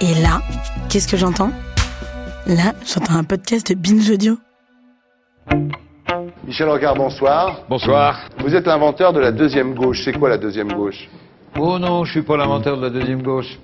Et 0.00 0.14
là, 0.22 0.40
qu'est-ce 0.88 1.08
que 1.08 1.16
j'entends? 1.16 1.50
Là, 2.46 2.72
j'entends 2.86 3.14
un 3.14 3.24
podcast 3.24 3.72
de 3.72 3.74
Binge 3.74 4.08
Audio. 4.10 4.38
Michel 6.46 6.68
Rocard, 6.68 6.94
bonsoir. 6.94 7.62
Bonsoir. 7.68 8.20
Vous 8.40 8.54
êtes 8.54 8.66
l'inventeur 8.66 9.12
de 9.12 9.18
la 9.18 9.32
deuxième 9.32 9.74
gauche. 9.74 10.02
C'est 10.04 10.12
quoi 10.12 10.28
la 10.28 10.38
deuxième 10.38 10.72
gauche? 10.72 11.08
Oh 11.58 11.80
non, 11.80 12.04
je 12.04 12.12
suis 12.12 12.22
pas 12.22 12.36
l'inventeur 12.36 12.76
de 12.76 12.82
la 12.82 12.90
deuxième 12.90 13.22
gauche. 13.22 13.58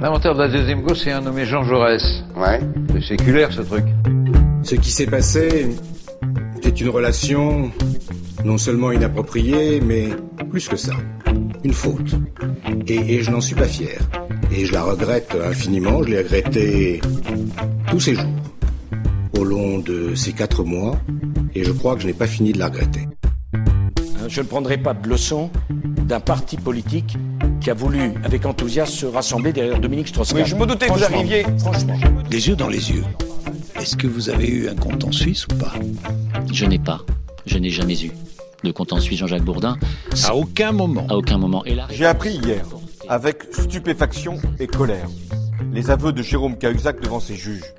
L'inventeur 0.00 0.34
de 0.34 0.40
la 0.40 0.48
deuxième 0.48 0.80
gauche, 0.80 1.00
c'est 1.04 1.12
un 1.12 1.20
nommé 1.20 1.44
Jean 1.44 1.62
Jaurès. 1.62 2.24
Ouais. 2.34 2.60
C'est 2.94 3.16
séculaire 3.16 3.52
ce 3.52 3.60
truc. 3.60 3.84
Ce 4.62 4.76
qui 4.76 4.90
s'est 4.90 5.06
passé 5.06 5.76
est 6.62 6.80
une 6.80 6.88
relation 6.88 7.70
non 8.44 8.56
seulement 8.56 8.92
inappropriée, 8.92 9.80
mais 9.80 10.08
plus 10.50 10.66
que 10.68 10.76
ça, 10.76 10.94
une 11.64 11.74
faute. 11.74 12.14
Et, 12.86 13.16
et 13.16 13.22
je 13.22 13.30
n'en 13.30 13.42
suis 13.42 13.54
pas 13.54 13.66
fier. 13.66 13.98
Et 14.52 14.64
je 14.64 14.72
la 14.72 14.84
regrette 14.84 15.36
infiniment, 15.44 16.02
je 16.02 16.08
l'ai 16.08 16.18
regretté 16.18 17.00
tous 17.90 18.00
ces 18.00 18.14
jours, 18.14 18.24
au 19.38 19.44
long 19.44 19.78
de 19.78 20.14
ces 20.14 20.32
quatre 20.32 20.64
mois, 20.64 20.98
et 21.54 21.64
je 21.64 21.72
crois 21.72 21.94
que 21.94 22.02
je 22.02 22.06
n'ai 22.06 22.14
pas 22.14 22.26
fini 22.26 22.52
de 22.52 22.58
la 22.58 22.66
regretter. 22.66 23.06
Je 24.28 24.40
ne 24.40 24.46
prendrai 24.46 24.78
pas 24.78 24.94
de 24.94 25.08
leçon 25.08 25.50
d'un 25.70 26.20
parti 26.20 26.56
politique 26.56 27.16
qui 27.60 27.70
a 27.70 27.74
voulu, 27.74 28.12
avec 28.24 28.44
enthousiasme, 28.46 28.92
se 28.92 29.06
rassembler 29.06 29.52
derrière 29.52 29.78
Dominique 29.80 30.08
Strauss-Kahn. 30.08 30.42
Oui, 30.42 30.48
je 30.48 30.56
me 30.56 30.66
doutais 30.66 30.86
que 30.86 30.92
vous 30.92 31.04
arriviez. 31.04 31.44
Franchement. 31.58 31.98
Les 32.30 32.48
yeux 32.48 32.56
dans 32.56 32.68
les 32.68 32.90
yeux. 32.90 33.04
Est-ce 33.78 33.96
que 33.96 34.06
vous 34.06 34.30
avez 34.30 34.48
eu 34.48 34.68
un 34.68 34.74
compte 34.74 35.04
en 35.04 35.12
Suisse 35.12 35.46
ou 35.46 35.54
pas? 35.56 35.72
Je 36.52 36.64
n'ai 36.64 36.78
pas, 36.78 37.02
je 37.46 37.58
n'ai 37.58 37.70
jamais 37.70 38.00
eu 38.02 38.10
de 38.64 38.72
compte 38.72 38.92
en 38.92 39.00
Suisse 39.00 39.20
Jean-Jacques 39.20 39.44
Bourdin. 39.44 39.76
À 40.24 40.34
aucun 40.34 40.72
moment. 40.72 41.06
À 41.08 41.16
aucun 41.16 41.38
moment. 41.38 41.64
Et 41.64 41.74
là, 41.74 41.86
J'ai 41.90 42.06
appris 42.06 42.36
hier, 42.36 42.64
avec 43.08 43.44
stupéfaction 43.52 44.38
et 44.58 44.66
colère, 44.66 45.08
les 45.72 45.90
aveux 45.90 46.12
de 46.12 46.22
Jérôme 46.22 46.56
Cahuzac 46.56 47.00
devant 47.00 47.20
ses 47.20 47.34
juges. 47.34 47.74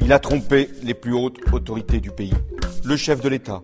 Il 0.00 0.12
a 0.12 0.18
trompé 0.18 0.68
les 0.82 0.94
plus 0.94 1.14
hautes 1.14 1.38
autorités 1.52 2.00
du 2.00 2.10
pays, 2.10 2.34
le 2.84 2.96
chef 2.96 3.20
de 3.20 3.28
l'État, 3.28 3.62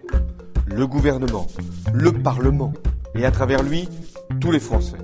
le 0.67 0.87
gouvernement, 0.87 1.47
le 1.93 2.13
Parlement, 2.13 2.73
et 3.15 3.25
à 3.25 3.31
travers 3.31 3.63
lui, 3.63 3.89
tous 4.41 4.51
les 4.51 4.61
Français. 4.61 4.99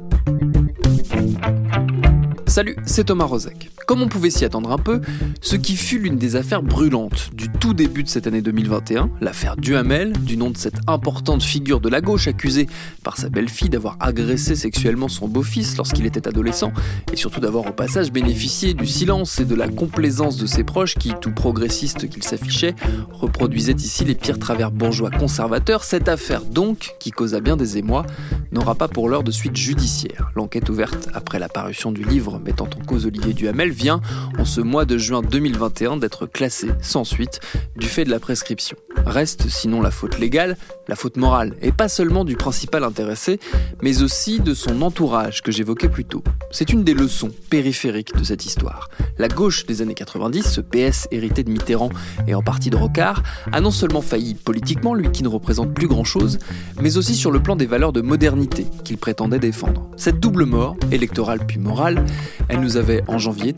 Salut, 2.47 2.77
c'est 2.87 3.05
Thomas 3.05 3.25
Rozek. 3.25 3.74
Comme 3.87 4.01
on 4.01 4.09
pouvait 4.09 4.31
s'y 4.31 4.45
attendre 4.45 4.73
un 4.73 4.79
peu, 4.79 5.01
ce 5.43 5.57
qui 5.57 5.77
fut 5.77 5.99
l'une 5.99 6.17
des 6.17 6.37
affaires 6.37 6.63
brûlantes 6.63 7.31
du 7.35 7.49
tout 7.49 7.75
début 7.75 8.03
de 8.03 8.09
cette 8.09 8.27
année 8.27 8.41
2021, 8.41 9.11
l'affaire 9.21 9.57
Duhamel, 9.57 10.13
du 10.13 10.39
nom 10.39 10.51
de 10.51 10.57
cette 10.57 10.79
importante 10.87 11.43
figure 11.43 11.81
de 11.81 11.91
la 11.91 12.01
gauche 12.01 12.27
accusée 12.27 12.67
par 13.03 13.19
sa 13.19 13.29
belle-fille 13.29 13.69
d'avoir 13.69 13.97
agressé 14.01 14.57
sexuellement 14.57 15.09
son 15.09 15.29
beau-fils 15.29 15.77
lorsqu'il 15.77 16.07
était 16.07 16.27
adolescent, 16.27 16.73
et 17.13 17.17
surtout 17.17 17.41
d'avoir 17.41 17.67
au 17.67 17.73
passage 17.73 18.11
bénéficié 18.11 18.73
du 18.73 18.87
silence 18.87 19.39
et 19.39 19.45
de 19.45 19.55
la 19.55 19.69
complaisance 19.69 20.39
de 20.39 20.47
ses 20.47 20.65
proches 20.65 20.95
qui, 20.95 21.13
tout 21.21 21.33
progressistes 21.33 22.09
qu'ils 22.09 22.23
s'affichaient, 22.23 22.75
reproduisaient 23.13 23.73
ici 23.73 24.05
les 24.05 24.15
pires 24.15 24.39
travers 24.39 24.71
bourgeois 24.71 25.11
conservateurs, 25.11 25.85
cette 25.85 26.09
affaire 26.09 26.43
donc, 26.43 26.95
qui 27.01 27.11
causa 27.11 27.41
bien 27.41 27.57
des 27.57 27.77
émois, 27.77 28.07
n'aura 28.51 28.77
pas 28.77 28.89
pour 28.89 29.11
l'heure 29.11 29.25
de 29.25 29.31
suite 29.31 29.57
judiciaire. 29.57 30.31
L'enquête 30.35 30.71
ouverte 30.71 31.09
après 31.13 31.39
la 31.39 31.49
parution 31.49 31.93
du 31.93 32.03
livre 32.05 32.39
mettant 32.39 32.65
en 32.65 32.85
cause 32.85 33.05
Olivier 33.05 33.35
Duhamel 33.35 33.74
vient, 33.75 34.01
en 34.39 34.45
ce 34.45 34.61
mois 34.61 34.85
de 34.85 34.97
juin 34.97 35.23
2021, 35.23 35.99
d'être 35.99 36.27
classée 36.27 36.71
sans 36.81 37.05
suite 37.05 37.41
du 37.77 37.87
fait 37.87 38.05
de 38.05 38.11
la 38.11 38.21
prescription. 38.21 38.77
Reste 39.07 39.49
sinon 39.49 39.83
la 39.83 39.91
faute 39.91 40.19
légale, 40.19 40.57
la 40.89 40.97
faute 40.97 41.17
morale, 41.17 41.55
et 41.61 41.73
pas 41.73 41.89
seulement 41.89 42.25
du 42.25 42.37
principal 42.37 42.85
intéressé, 42.85 43.39
mais 43.83 44.03
aussi 44.03 44.41
de 44.41 44.55
son 44.55 44.81
entourage 44.83 45.43
que 45.43 45.53
j'évoquais 45.53 45.89
plus 45.89 46.05
tôt. 46.05 46.23
C'est 46.51 46.73
une 46.73 46.85
des 46.85 46.95
leçons 46.95 47.31
périphériques 47.51 48.17
de 48.17 48.25
cette 48.25 48.47
histoire. 48.47 48.89
La 49.19 49.29
gauche 49.29 49.67
des 49.67 49.83
années 49.83 49.95
90, 49.95 50.43
ce 50.43 50.61
PS 50.61 51.09
hérité 51.11 51.43
de 51.43 51.51
Mitterrand 51.51 51.91
et 52.27 52.35
en 52.35 52.43
partie 52.43 52.71
de 52.71 52.77
Rocard, 52.77 53.23
a 53.53 53.61
non 53.61 53.71
seulement 53.71 54.01
failli 54.01 54.35
politiquement, 54.35 54.95
lui 54.95 55.11
qui 55.11 55.23
ne 55.23 55.29
représente 55.29 55.75
plus 55.75 55.89
grand-chose, 55.89 56.39
mais 56.81 56.97
aussi 56.97 57.15
sur 57.15 57.31
le 57.31 57.41
plan 57.41 57.57
des 57.57 57.67
valeurs 57.67 57.93
de 57.93 58.01
modernité 58.01 58.67
qu'il 58.85 58.99
prétendait 58.99 59.39
défendre. 59.39 59.89
Cette 59.97 60.21
double 60.21 60.45
mort, 60.45 60.77
électorale 60.91 61.41
puis 61.47 61.59
morale, 61.59 62.05
elle 62.49 62.61
nous 62.61 62.77
avait 62.77 63.03
en 63.09 63.19
janvier 63.19 63.53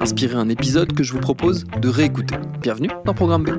inspiré 0.00 0.34
un 0.34 0.48
épisode 0.48 0.92
que 0.92 1.02
je 1.02 1.12
vous 1.12 1.20
propose 1.20 1.64
de 1.80 1.88
réécouter. 1.88 2.36
Bienvenue 2.60 2.90
dans 3.04 3.14
Programme 3.14 3.44
B. 3.44 3.50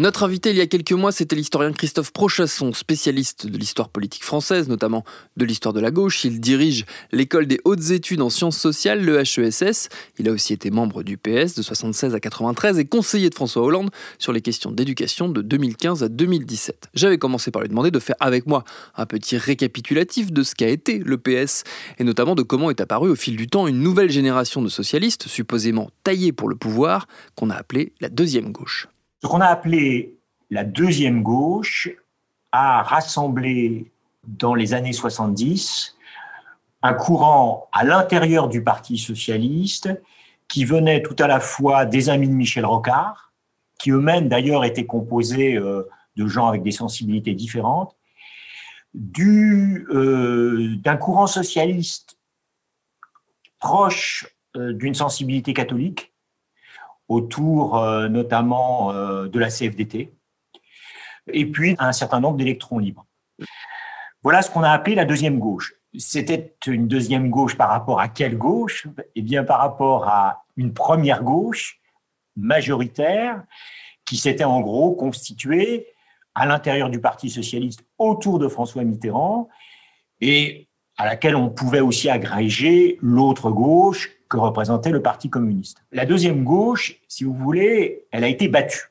Notre 0.00 0.22
invité 0.22 0.48
il 0.48 0.56
y 0.56 0.62
a 0.62 0.66
quelques 0.66 0.92
mois, 0.92 1.12
c'était 1.12 1.36
l'historien 1.36 1.74
Christophe 1.74 2.10
Prochasson, 2.10 2.72
spécialiste 2.72 3.46
de 3.46 3.58
l'histoire 3.58 3.90
politique 3.90 4.24
française, 4.24 4.66
notamment 4.66 5.04
de 5.36 5.44
l'histoire 5.44 5.74
de 5.74 5.80
la 5.80 5.90
gauche. 5.90 6.24
Il 6.24 6.40
dirige 6.40 6.86
l'école 7.12 7.46
des 7.46 7.60
hautes 7.66 7.90
études 7.90 8.22
en 8.22 8.30
sciences 8.30 8.56
sociales, 8.56 9.04
le 9.04 9.20
HESS. 9.20 9.90
Il 10.18 10.26
a 10.26 10.32
aussi 10.32 10.54
été 10.54 10.70
membre 10.70 11.02
du 11.02 11.18
PS 11.18 11.54
de 11.54 11.60
76 11.60 12.14
à 12.14 12.20
93 12.20 12.78
et 12.78 12.86
conseiller 12.86 13.28
de 13.28 13.34
François 13.34 13.60
Hollande 13.60 13.90
sur 14.18 14.32
les 14.32 14.40
questions 14.40 14.72
d'éducation 14.72 15.28
de 15.28 15.42
2015 15.42 16.02
à 16.02 16.08
2017. 16.08 16.88
J'avais 16.94 17.18
commencé 17.18 17.50
par 17.50 17.60
lui 17.60 17.68
demander 17.68 17.90
de 17.90 17.98
faire 17.98 18.16
avec 18.20 18.46
moi 18.46 18.64
un 18.96 19.04
petit 19.04 19.36
récapitulatif 19.36 20.32
de 20.32 20.42
ce 20.42 20.54
qu'a 20.54 20.68
été 20.68 20.98
le 21.00 21.18
PS 21.18 21.62
et 21.98 22.04
notamment 22.04 22.34
de 22.34 22.42
comment 22.42 22.70
est 22.70 22.80
apparue 22.80 23.10
au 23.10 23.16
fil 23.16 23.36
du 23.36 23.48
temps 23.48 23.66
une 23.66 23.82
nouvelle 23.82 24.10
génération 24.10 24.62
de 24.62 24.70
socialistes 24.70 25.28
supposément 25.28 25.90
taillés 26.04 26.32
pour 26.32 26.48
le 26.48 26.56
pouvoir 26.56 27.06
qu'on 27.34 27.50
a 27.50 27.54
appelé 27.54 27.92
la 28.00 28.08
deuxième 28.08 28.50
gauche. 28.50 28.88
Ce 29.22 29.28
qu'on 29.28 29.40
a 29.40 29.46
appelé 29.46 30.16
la 30.50 30.64
deuxième 30.64 31.22
gauche 31.22 31.90
a 32.52 32.82
rassemblé 32.82 33.92
dans 34.24 34.54
les 34.54 34.74
années 34.74 34.92
70 34.92 35.96
un 36.82 36.94
courant 36.94 37.68
à 37.72 37.84
l'intérieur 37.84 38.48
du 38.48 38.62
Parti 38.62 38.96
socialiste 38.96 39.90
qui 40.48 40.64
venait 40.64 41.02
tout 41.02 41.16
à 41.18 41.26
la 41.26 41.38
fois 41.38 41.84
des 41.84 42.08
amis 42.08 42.28
de 42.28 42.32
Michel 42.32 42.64
Rocard, 42.64 43.32
qui 43.78 43.90
eux-mêmes 43.90 44.28
d'ailleurs 44.28 44.64
étaient 44.64 44.86
composés 44.86 45.54
euh, 45.56 45.88
de 46.16 46.26
gens 46.26 46.48
avec 46.48 46.62
des 46.62 46.72
sensibilités 46.72 47.34
différentes, 47.34 47.94
du, 48.94 49.86
euh, 49.90 50.74
d'un 50.76 50.96
courant 50.96 51.26
socialiste 51.26 52.18
proche 53.58 54.26
euh, 54.56 54.72
d'une 54.72 54.94
sensibilité 54.94 55.54
catholique, 55.54 56.09
autour 57.10 57.76
euh, 57.76 58.08
notamment 58.08 58.92
euh, 58.92 59.26
de 59.26 59.38
la 59.38 59.50
CFDT, 59.50 60.14
et 61.32 61.46
puis 61.46 61.74
un 61.78 61.92
certain 61.92 62.20
nombre 62.20 62.36
d'électrons 62.36 62.78
libres. 62.78 63.04
Voilà 64.22 64.42
ce 64.42 64.50
qu'on 64.50 64.62
a 64.62 64.70
appelé 64.70 64.94
la 64.94 65.04
deuxième 65.04 65.38
gauche. 65.38 65.74
C'était 65.98 66.54
une 66.66 66.86
deuxième 66.86 67.28
gauche 67.28 67.56
par 67.56 67.68
rapport 67.68 68.00
à 68.00 68.08
quelle 68.08 68.38
gauche? 68.38 68.86
Eh 69.16 69.22
bien, 69.22 69.42
par 69.42 69.58
rapport 69.58 70.08
à 70.08 70.44
une 70.56 70.72
première 70.72 71.24
gauche 71.24 71.80
majoritaire 72.36 73.42
qui 74.04 74.16
s'était 74.16 74.44
en 74.44 74.60
gros 74.60 74.92
constituée 74.94 75.88
à 76.36 76.46
l'intérieur 76.46 76.90
du 76.90 77.00
Parti 77.00 77.28
socialiste 77.28 77.84
autour 77.98 78.38
de 78.38 78.46
François 78.46 78.84
Mitterrand 78.84 79.48
et 80.20 80.68
à 80.96 81.06
laquelle 81.06 81.34
on 81.34 81.50
pouvait 81.50 81.80
aussi 81.80 82.08
agréger 82.08 82.98
l'autre 83.00 83.50
gauche 83.50 84.10
que 84.30 84.38
représentait 84.38 84.90
le 84.90 85.02
Parti 85.02 85.28
communiste. 85.28 85.82
La 85.92 86.06
deuxième 86.06 86.44
gauche, 86.44 86.96
si 87.08 87.24
vous 87.24 87.34
voulez, 87.34 88.04
elle 88.12 88.24
a 88.24 88.28
été 88.28 88.48
battue. 88.48 88.90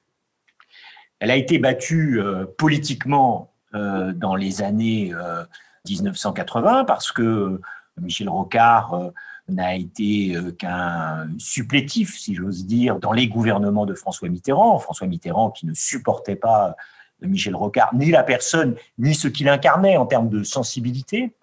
Elle 1.20 1.32
a 1.32 1.36
été 1.36 1.58
battue 1.58 2.22
euh, 2.22 2.46
politiquement 2.58 3.52
euh, 3.74 4.14
dans 4.14 4.36
les 4.36 4.62
années 4.62 5.14
euh, 5.14 5.44
1980 5.88 6.86
parce 6.86 7.12
que 7.12 7.60
Michel 8.00 8.30
Rocard 8.30 8.94
euh, 8.94 9.10
n'a 9.48 9.76
été 9.76 10.36
euh, 10.36 10.52
qu'un 10.52 11.30
supplétif, 11.38 12.18
si 12.18 12.36
j'ose 12.36 12.66
dire, 12.66 13.00
dans 13.00 13.12
les 13.12 13.28
gouvernements 13.28 13.86
de 13.86 13.94
François 13.94 14.30
Mitterrand. 14.30 14.78
François 14.80 15.08
Mitterrand 15.08 15.52
qui 15.52 15.66
ne 15.66 15.74
supportait 15.74 16.36
pas 16.36 16.76
Michel 17.22 17.56
Rocard, 17.56 17.94
ni 17.94 18.12
la 18.12 18.24
personne, 18.24 18.76
ni 18.98 19.14
ce 19.14 19.28
qu'il 19.28 19.50
incarnait 19.50 19.98
en 19.98 20.06
termes 20.06 20.30
de 20.30 20.44
sensibilité. 20.44 21.34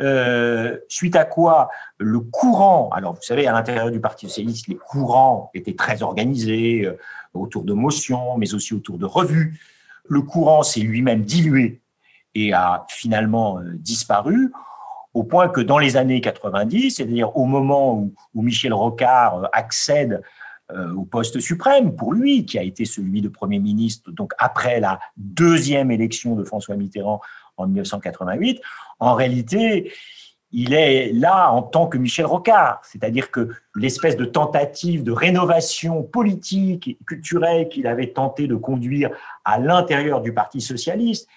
Euh, 0.00 0.78
suite 0.88 1.14
à 1.14 1.24
quoi 1.24 1.68
le 1.98 2.20
courant, 2.20 2.88
alors 2.92 3.14
vous 3.14 3.22
savez, 3.22 3.46
à 3.46 3.52
l'intérieur 3.52 3.90
du 3.90 4.00
Parti 4.00 4.26
socialiste, 4.28 4.66
les 4.68 4.76
courants 4.76 5.50
étaient 5.52 5.74
très 5.74 6.02
organisés 6.02 6.86
euh, 6.86 6.98
autour 7.34 7.64
de 7.64 7.74
motions, 7.74 8.38
mais 8.38 8.54
aussi 8.54 8.72
autour 8.72 8.98
de 8.98 9.04
revues, 9.04 9.60
Le 10.08 10.22
courant 10.22 10.62
s'est 10.62 10.80
lui-même 10.80 11.22
dilué 11.22 11.80
et 12.34 12.52
a 12.54 12.86
finalement 12.88 13.58
euh, 13.58 13.72
disparu 13.74 14.52
au 15.12 15.24
point 15.24 15.48
que 15.48 15.60
dans 15.60 15.78
les 15.78 15.96
années 15.96 16.20
90, 16.20 16.92
c'est-à-dire 16.92 17.36
au 17.36 17.44
moment 17.44 17.94
où, 17.94 18.42
Michel 18.42 18.72
Rocard 18.72 19.48
accède 19.52 20.22
au 20.96 21.04
poste 21.04 21.40
suprême 21.40 21.96
pour 21.96 22.12
lui, 22.12 22.46
qui 22.46 22.56
a 22.56 22.62
été 22.62 22.84
celui 22.84 23.20
de 23.20 23.28
Premier 23.28 23.58
ministre, 23.58 24.12
donc 24.12 24.32
après 24.38 24.78
la 24.78 25.00
deuxième 25.16 25.90
élection 25.90 26.36
de 26.36 26.44
François 26.44 26.76
Mitterrand 26.76 27.20
en 27.60 27.66
1988, 27.66 28.60
en 28.98 29.14
réalité, 29.14 29.92
il 30.52 30.74
est 30.74 31.12
là 31.12 31.50
en 31.52 31.62
tant 31.62 31.86
que 31.86 31.96
Michel 31.96 32.26
Rocard, 32.26 32.80
c'est-à-dire 32.84 33.30
que 33.30 33.50
l'espèce 33.76 34.16
de 34.16 34.24
tentative 34.24 35.04
de 35.04 35.12
rénovation 35.12 36.02
politique 36.02 36.88
et 36.88 36.98
culturelle 37.06 37.68
qu'il 37.68 37.86
avait 37.86 38.08
tenté 38.08 38.48
de 38.48 38.56
conduire 38.56 39.10
à 39.44 39.58
l'intérieur 39.58 40.20
du 40.20 40.34
Parti 40.34 40.60
socialiste 40.60 41.28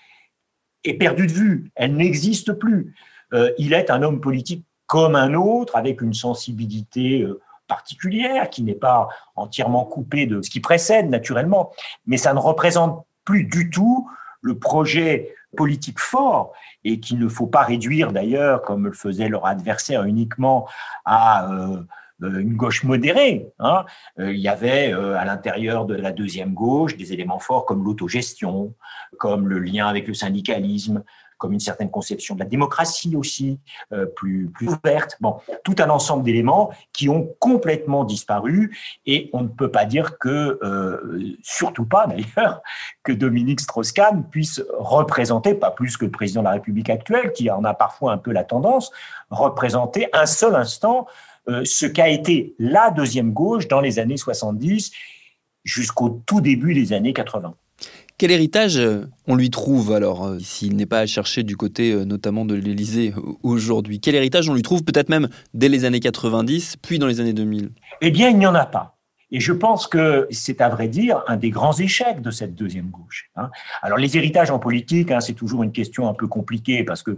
est 0.83 0.95
perdue 0.95 1.27
de 1.27 1.31
vue, 1.31 1.71
elle 1.75 1.95
n'existe 1.95 2.53
plus. 2.53 2.95
Euh, 3.33 3.51
il 3.57 3.73
est 3.73 3.89
un 3.89 4.03
homme 4.03 4.19
politique 4.19 4.65
comme 4.87 5.15
un 5.15 5.33
autre, 5.33 5.75
avec 5.75 6.01
une 6.01 6.13
sensibilité 6.13 7.21
euh, 7.21 7.39
particulière, 7.67 8.49
qui 8.49 8.63
n'est 8.63 8.73
pas 8.75 9.07
entièrement 9.35 9.85
coupée 9.85 10.25
de 10.25 10.41
ce 10.41 10.49
qui 10.49 10.59
précède, 10.59 11.09
naturellement, 11.09 11.71
mais 12.05 12.17
ça 12.17 12.33
ne 12.33 12.39
représente 12.39 13.05
plus 13.23 13.45
du 13.45 13.69
tout 13.69 14.09
le 14.41 14.59
projet 14.59 15.33
politique 15.55 15.99
fort 15.99 16.53
et 16.83 16.99
qu'il 16.99 17.19
ne 17.19 17.27
faut 17.27 17.47
pas 17.47 17.63
réduire 17.63 18.11
d'ailleurs, 18.11 18.61
comme 18.61 18.85
le 18.85 18.93
faisait 18.93 19.29
leur 19.29 19.45
adversaire, 19.45 20.03
uniquement 20.03 20.67
à 21.05 21.51
euh, 21.51 21.83
une 22.21 22.55
gauche 22.55 22.83
modérée. 22.83 23.47
Hein. 23.59 23.83
Il 24.17 24.37
y 24.37 24.47
avait 24.47 24.93
à 24.93 25.25
l'intérieur 25.25 25.85
de 25.85 25.95
la 25.95 26.13
deuxième 26.13 26.53
gauche 26.53 26.95
des 26.95 27.11
éléments 27.11 27.39
forts 27.39 27.65
comme 27.65 27.83
l'autogestion, 27.83 28.73
comme 29.17 29.47
le 29.47 29.59
lien 29.59 29.87
avec 29.87 30.07
le 30.07 30.13
syndicalisme, 30.13 31.03
comme 31.43 31.51
une 31.51 31.59
certaine 31.59 31.91
conception 31.91 32.35
de 32.35 32.39
la 32.39 32.45
démocratie 32.45 33.17
aussi, 33.17 33.59
euh, 33.91 34.05
plus, 34.05 34.47
plus 34.47 34.69
ouverte. 34.69 35.17
Bon, 35.19 35.41
tout 35.65 35.75
un 35.79 35.89
ensemble 35.89 36.23
d'éléments 36.23 36.71
qui 36.93 37.09
ont 37.09 37.35
complètement 37.37 38.05
disparu 38.05 38.77
et 39.05 39.29
on 39.33 39.41
ne 39.41 39.49
peut 39.49 39.69
pas 39.69 39.83
dire 39.83 40.17
que, 40.19 40.57
euh, 40.63 41.35
surtout 41.43 41.83
pas 41.83 42.07
d'ailleurs, 42.35 42.61
que 43.03 43.11
Dominique 43.11 43.59
Strauss-Kahn 43.59 44.23
puisse 44.31 44.63
représenter, 44.79 45.53
pas 45.53 45.69
plus 45.69 45.97
que 45.97 46.05
le 46.05 46.11
président 46.11 46.39
de 46.39 46.45
la 46.45 46.53
République 46.53 46.89
actuelle, 46.89 47.33
qui 47.33 47.51
en 47.51 47.65
a 47.65 47.73
parfois 47.73 48.13
un 48.13 48.17
peu 48.17 48.31
la 48.31 48.45
tendance, 48.45 48.89
représenter 49.29 50.07
un 50.13 50.25
seul 50.25 50.55
instant 50.55 51.07
euh, 51.49 51.65
ce 51.65 51.85
qu'a 51.85 52.07
été 52.07 52.55
la 52.57 52.89
deuxième 52.89 53.33
gauche 53.33 53.67
dans 53.67 53.81
les 53.81 53.99
années 53.99 54.15
70 54.15 54.93
jusqu'au 55.65 56.21
tout 56.25 56.39
début 56.39 56.73
des 56.73 56.93
années 56.93 57.11
80. 57.11 57.53
Quel 58.17 58.31
héritage 58.31 58.77
euh, 58.77 59.07
on 59.27 59.35
lui 59.35 59.49
trouve 59.49 59.91
alors, 59.91 60.25
euh, 60.25 60.39
s'il 60.39 60.75
n'est 60.75 60.85
pas 60.85 60.99
à 60.99 61.05
chercher 61.05 61.43
du 61.43 61.57
côté 61.57 61.91
euh, 61.91 62.05
notamment 62.05 62.45
de 62.45 62.53
l'Élysée 62.53 63.13
aujourd'hui? 63.41 63.99
Quel 63.99 64.13
héritage 64.15 64.47
on 64.49 64.53
lui 64.53 64.61
trouve 64.61 64.83
peut-être 64.83 65.09
même 65.09 65.29
dès 65.53 65.67
les 65.67 65.83
années 65.83 65.99
90, 65.99 66.77
puis 66.77 66.99
dans 66.99 67.07
les 67.07 67.19
années 67.19 67.33
2000 67.33 67.71
Eh 68.01 68.11
bien, 68.11 68.29
il 68.29 68.37
n'y 68.37 68.45
en 68.45 68.53
a 68.53 68.65
pas. 68.65 68.97
Et 69.31 69.39
je 69.39 69.51
pense 69.51 69.87
que 69.87 70.27
c'est 70.29 70.61
à 70.61 70.69
vrai 70.69 70.87
dire 70.87 71.23
un 71.27 71.37
des 71.37 71.49
grands 71.49 71.73
échecs 71.73 72.21
de 72.21 72.29
cette 72.29 72.53
deuxième 72.53 72.91
gauche. 72.91 73.31
Hein. 73.35 73.49
Alors 73.81 73.97
les 73.97 74.15
héritages 74.15 74.51
en 74.51 74.59
politique, 74.59 75.09
hein, 75.09 75.19
c'est 75.19 75.33
toujours 75.33 75.63
une 75.63 75.71
question 75.71 76.07
un 76.07 76.13
peu 76.13 76.27
compliquée 76.27 76.83
parce 76.83 77.01
que 77.01 77.17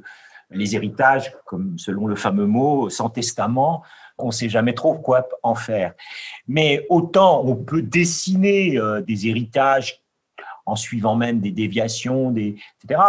les 0.50 0.76
héritages, 0.76 1.34
comme 1.46 1.78
selon 1.78 2.08
le 2.08 2.16
fameux 2.16 2.46
mot, 2.46 2.90
sans 2.90 3.10
testament, 3.10 3.84
on 4.18 4.28
ne 4.28 4.32
sait 4.32 4.48
jamais 4.48 4.74
trop 4.74 4.94
quoi 4.94 5.28
en 5.44 5.56
faire. 5.56 5.94
Mais 6.48 6.86
autant 6.90 7.44
on 7.44 7.56
peut 7.58 7.82
dessiner 7.82 8.80
des 9.06 9.28
héritages 9.28 10.05
en 10.66 10.76
suivant 10.76 11.16
même 11.16 11.40
des 11.40 11.52
déviations, 11.52 12.36
etc. 12.36 13.02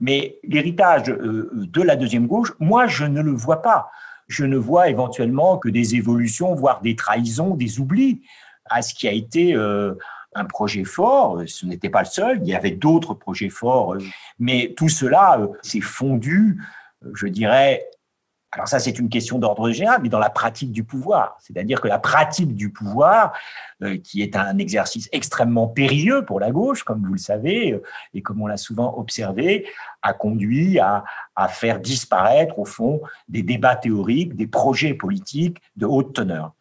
Mais 0.00 0.38
l'héritage 0.44 1.10
euh, 1.10 1.50
de 1.52 1.82
la 1.82 1.96
deuxième 1.96 2.26
gauche, 2.26 2.52
moi, 2.58 2.86
je 2.86 3.04
ne 3.04 3.20
le 3.20 3.32
vois 3.32 3.62
pas. 3.62 3.90
Je 4.28 4.44
ne 4.44 4.56
vois 4.56 4.88
éventuellement 4.88 5.58
que 5.58 5.68
des 5.68 5.94
évolutions, 5.94 6.54
voire 6.54 6.80
des 6.80 6.96
trahisons, 6.96 7.54
des 7.54 7.80
oublis 7.80 8.22
à 8.66 8.80
ce 8.80 8.94
qui 8.94 9.06
a 9.08 9.12
été 9.12 9.54
euh, 9.54 9.94
un 10.34 10.44
projet 10.44 10.84
fort. 10.84 11.42
Ce 11.46 11.66
n'était 11.66 11.90
pas 11.90 12.00
le 12.00 12.06
seul, 12.06 12.38
il 12.42 12.48
y 12.48 12.54
avait 12.54 12.70
d'autres 12.70 13.14
projets 13.14 13.50
forts, 13.50 13.96
mais 14.38 14.72
tout 14.76 14.88
cela 14.88 15.38
euh, 15.38 15.48
s'est 15.62 15.80
fondu, 15.80 16.62
je 17.14 17.26
dirais, 17.26 17.84
alors 18.52 18.68
ça, 18.68 18.78
c'est 18.78 18.98
une 18.98 19.08
question 19.08 19.38
d'ordre 19.38 19.70
général, 19.70 20.00
mais 20.02 20.10
dans 20.10 20.18
la 20.18 20.28
pratique 20.28 20.72
du 20.72 20.84
pouvoir. 20.84 21.38
C'est-à-dire 21.40 21.80
que 21.80 21.88
la 21.88 21.98
pratique 21.98 22.54
du 22.54 22.70
pouvoir, 22.70 23.32
euh, 23.82 23.96
qui 23.96 24.20
est 24.20 24.36
un 24.36 24.58
exercice 24.58 25.08
extrêmement 25.10 25.68
périlleux 25.68 26.26
pour 26.26 26.38
la 26.38 26.50
gauche, 26.50 26.82
comme 26.82 27.02
vous 27.02 27.14
le 27.14 27.18
savez, 27.18 27.72
euh, 27.72 27.82
et 28.12 28.20
comme 28.20 28.42
on 28.42 28.46
l'a 28.46 28.58
souvent 28.58 28.98
observé, 28.98 29.66
a 30.02 30.12
conduit 30.12 30.78
à, 30.78 31.02
à 31.34 31.48
faire 31.48 31.80
disparaître, 31.80 32.58
au 32.58 32.66
fond, 32.66 33.00
des 33.26 33.42
débats 33.42 33.76
théoriques, 33.76 34.36
des 34.36 34.46
projets 34.46 34.92
politiques 34.92 35.56
de 35.76 35.86
haute 35.86 36.12
teneur. 36.12 36.52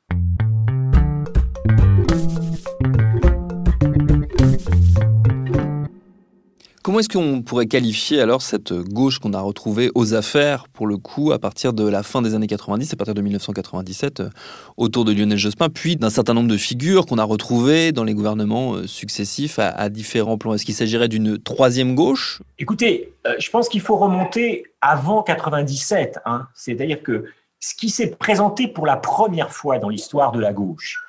Comment 6.91 6.99
est-ce 6.99 7.07
qu'on 7.07 7.41
pourrait 7.41 7.67
qualifier 7.67 8.19
alors 8.19 8.41
cette 8.41 8.73
gauche 8.73 9.19
qu'on 9.19 9.31
a 9.31 9.39
retrouvée 9.39 9.91
aux 9.95 10.13
affaires, 10.13 10.67
pour 10.67 10.87
le 10.87 10.97
coup, 10.97 11.31
à 11.31 11.39
partir 11.39 11.71
de 11.71 11.87
la 11.87 12.03
fin 12.03 12.21
des 12.21 12.35
années 12.35 12.47
90, 12.47 12.91
à 12.91 12.97
partir 12.97 13.13
de 13.13 13.21
1997, 13.21 14.19
euh, 14.19 14.29
autour 14.75 15.05
de 15.05 15.13
Lionel 15.13 15.37
Jospin, 15.37 15.69
puis 15.69 15.95
d'un 15.95 16.09
certain 16.09 16.33
nombre 16.33 16.49
de 16.49 16.57
figures 16.57 17.05
qu'on 17.05 17.17
a 17.17 17.23
retrouvées 17.23 17.93
dans 17.93 18.03
les 18.03 18.13
gouvernements 18.13 18.73
euh, 18.73 18.87
successifs 18.87 19.57
à, 19.57 19.87
différents 19.87 20.37
plans? 20.37 20.53
Est-ce 20.53 20.65
qu'il 20.65 20.75
s'agirait 20.75 21.07
d'une 21.07 21.41
troisième 21.41 21.95
gauche? 21.95 22.41
Écoutez, 22.59 23.13
euh, 23.25 23.35
je 23.39 23.49
pense 23.49 23.69
qu'il 23.69 23.79
faut 23.79 23.95
remonter 23.95 24.65
avant 24.81 25.23
97. 25.23 26.19
Hein. 26.25 26.49
C'est-à-dire 26.55 27.01
que 27.03 27.23
ce 27.61 27.73
qui 27.73 27.89
s'est 27.89 28.09
présenté 28.09 28.67
pour 28.67 28.85
la 28.85 28.97
première 28.97 29.53
fois 29.53 29.79
dans 29.79 29.87
l'histoire 29.87 30.33
de 30.33 30.41
la 30.41 30.51
gauche, 30.51 31.01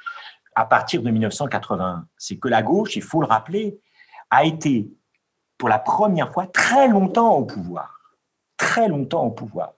à 0.55 0.65
partir 0.65 1.03
de 1.03 1.11
1980, 1.11 2.05
c'est 2.19 2.37
que 2.37 2.47
la 2.47 2.63
gauche, 2.63 2.95
il 2.95 3.03
faut 3.03 3.21
le 3.21 3.27
rappeler, 3.27 3.81
a 4.31 4.45
été 4.45 4.87
pour 5.63 5.69
la 5.69 5.79
première 5.79 6.33
fois 6.33 6.49
très 6.49 6.89
longtemps 6.89 7.37
au 7.37 7.45
pouvoir, 7.45 8.01
très 8.57 8.89
longtemps 8.89 9.27
au 9.27 9.31
pouvoir, 9.31 9.75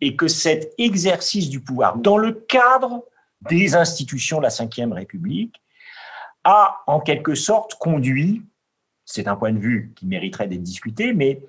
et 0.00 0.16
que 0.16 0.26
cet 0.26 0.72
exercice 0.78 1.50
du 1.50 1.60
pouvoir, 1.60 1.98
dans 1.98 2.16
le 2.16 2.32
cadre 2.32 3.04
des 3.42 3.76
institutions 3.76 4.38
de 4.38 4.44
la 4.44 4.48
Ve 4.48 4.92
République, 4.94 5.60
a 6.44 6.80
en 6.86 6.98
quelque 6.98 7.34
sorte 7.34 7.74
conduit, 7.74 8.42
c'est 9.04 9.28
un 9.28 9.36
point 9.36 9.52
de 9.52 9.58
vue 9.58 9.92
qui 9.96 10.06
mériterait 10.06 10.46
d'être 10.46 10.62
discuté, 10.62 11.12
mais 11.12 11.42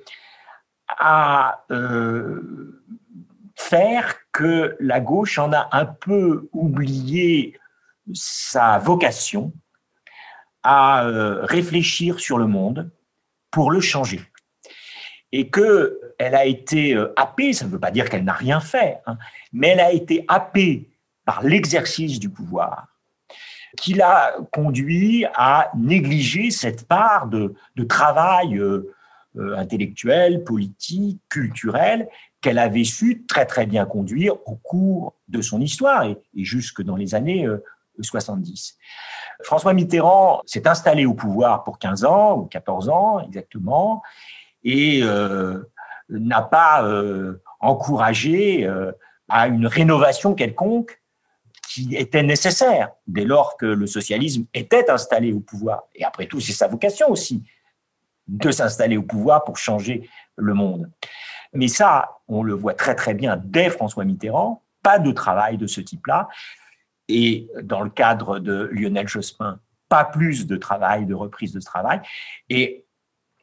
à 0.89 1.63
euh, 1.71 2.83
faire 3.55 4.15
que 4.33 4.75
la 4.81 4.99
gauche 4.99 5.39
en 5.39 5.53
a 5.53 5.69
un 5.71 5.85
peu 5.85 6.49
oublié 6.51 7.57
sa 8.13 8.77
vocation 8.77 9.53
à 10.63 11.05
euh, 11.05 11.45
réfléchir 11.45 12.19
sur 12.19 12.37
le 12.37 12.47
monde, 12.47 12.91
pour 13.53 13.71
le 13.71 13.79
changer. 13.79 14.19
Et 15.31 15.49
qu'elle 15.49 16.35
a 16.35 16.45
été 16.45 16.95
euh, 16.95 17.13
happée, 17.15 17.53
ça 17.53 17.65
ne 17.65 17.69
veut 17.69 17.79
pas 17.79 17.91
dire 17.91 18.09
qu'elle 18.09 18.25
n'a 18.25 18.33
rien 18.33 18.59
fait, 18.59 18.97
hein, 19.05 19.17
mais 19.53 19.69
elle 19.69 19.79
a 19.79 19.93
été 19.93 20.25
happée 20.27 20.89
par 21.23 21.43
l'exercice 21.43 22.19
du 22.19 22.29
pouvoir 22.29 22.87
qui 23.77 23.93
l'a 23.93 24.35
conduit 24.51 25.25
à 25.33 25.71
négliger 25.75 26.51
cette 26.51 26.87
part 26.87 27.27
de, 27.27 27.55
travail 27.87 28.57
euh, 28.57 28.93
euh, 29.37 29.57
intellectuel, 29.57 30.43
politique, 30.43 31.19
culturel 31.29 32.07
qu'elle 32.41 32.59
avait 32.59 32.83
su 32.83 33.25
très 33.25 33.47
très 33.47 33.65
bien 33.65 33.85
conduire 33.85 34.35
au 34.45 34.55
cours 34.55 35.15
de 35.27 35.41
son 35.41 35.59
histoire 35.59 36.03
et, 36.05 36.17
jusque 36.35 36.83
dans 36.83 36.95
les 36.95 37.15
années 37.15 37.47
70. 37.99 38.77
François 39.43 39.73
Mitterrand 39.73 40.41
s'est 40.45 40.67
installé 40.67 41.05
au 41.05 41.13
pouvoir 41.13 41.63
pour 41.63 41.79
15 41.79 42.05
ans 42.05 42.37
ou 42.37 42.45
14 42.45 42.89
ans 42.89 43.19
exactement 43.21 44.01
et 44.63 45.01
euh, 45.03 45.61
n'a 46.09 46.41
pas 46.41 46.83
euh, 46.83 47.41
encouragé 47.59 48.65
euh, 48.65 48.91
à 49.29 49.47
une 49.47 49.67
rénovation 49.67 50.35
quelconque 50.35 51.01
qui 51.69 51.95
était 51.95 52.23
nécessaire 52.23 52.89
dès 53.07 53.25
lors 53.25 53.57
que 53.57 53.65
le 53.65 53.87
socialisme 53.87 54.45
était 54.53 54.89
installé 54.89 55.33
au 55.33 55.39
pouvoir. 55.39 55.83
Et 55.95 56.03
après 56.03 56.27
tout, 56.27 56.39
c'est 56.39 56.53
sa 56.53 56.67
vocation 56.67 57.09
aussi 57.09 57.43
de 58.27 58.51
s'installer 58.51 58.97
au 58.97 59.03
pouvoir 59.03 59.43
pour 59.43 59.57
changer 59.57 60.07
le 60.35 60.53
monde. 60.53 60.89
Mais 61.53 61.67
ça, 61.67 62.17
on 62.27 62.43
le 62.43 62.53
voit 62.53 62.73
très 62.73 62.95
très 62.95 63.13
bien 63.13 63.37
dès 63.43 63.69
François 63.69 64.05
Mitterrand, 64.05 64.63
pas 64.81 64.99
de 64.99 65.11
travail 65.11 65.57
de 65.57 65.67
ce 65.67 65.81
type-là 65.81 66.27
et 67.13 67.47
dans 67.61 67.81
le 67.81 67.91
cadre 67.91 68.39
de 68.39 68.69
Lionel 68.73 69.07
Jospin, 69.07 69.59
pas 69.87 70.03
plus 70.03 70.47
de 70.47 70.57
travail, 70.57 71.05
de 71.05 71.13
reprise 71.13 71.53
de 71.53 71.59
travail, 71.59 72.01
et 72.49 72.85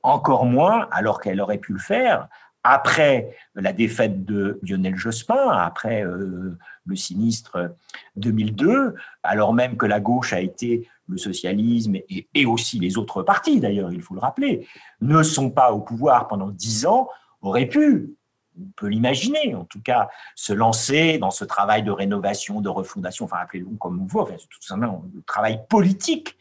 encore 0.03 0.45
moins, 0.45 0.89
alors 0.91 1.21
qu'elle 1.21 1.41
aurait 1.41 1.59
pu 1.59 1.73
le 1.75 1.79
faire, 1.79 2.29
après 2.65 3.37
la 3.55 3.73
défaite 3.73 4.25
de 4.25 4.59
Lionel 4.63 4.97
Jospin, 4.97 5.51
après 5.51 6.05
euh, 6.05 6.59
le 6.85 6.97
sinistre 6.97 7.77
2002, 8.17 8.97
alors 9.23 9.55
même 9.55 9.77
que 9.77 9.87
la 9.87 10.01
gauche 10.01 10.33
a 10.33 10.41
été 10.41 10.89
le 11.07 11.17
socialisme 11.17 11.97
et, 12.35 12.47
aussi 12.47 12.81
les 12.81 12.99
autres 12.99 13.23
partis, 13.23 13.61
d'ailleurs, 13.61 13.93
il 13.93 14.03
faut 14.03 14.15
le 14.15 14.21
rappeler, 14.21 14.67
ne 15.01 15.23
sont 15.23 15.51
pas 15.51 15.73
au 15.73 15.81
pouvoir 15.81 16.27
pendant 16.27 16.51
dix 16.51 16.87
ans, 16.87 17.09
auraient 17.41 17.67
pu, 17.67 18.17
on 18.61 18.71
peut 18.77 18.87
l'imaginer, 18.87 19.55
en 19.55 19.65
tout 19.65 19.81
cas, 19.81 20.09
se 20.35 20.53
lancer 20.53 21.19
dans 21.19 21.31
ce 21.31 21.45
travail 21.45 21.83
de 21.83 21.91
rénovation, 21.91 22.61
de 22.61 22.69
refondation, 22.69 23.25
enfin, 23.25 23.39
appelez-le 23.39 23.67
comme 23.79 24.01
on 24.01 24.07
veut, 24.07 24.37
tout 24.37 24.63
simplement 24.63 25.05
le 25.15 25.23
travail 25.23 25.61
politique 25.69 26.37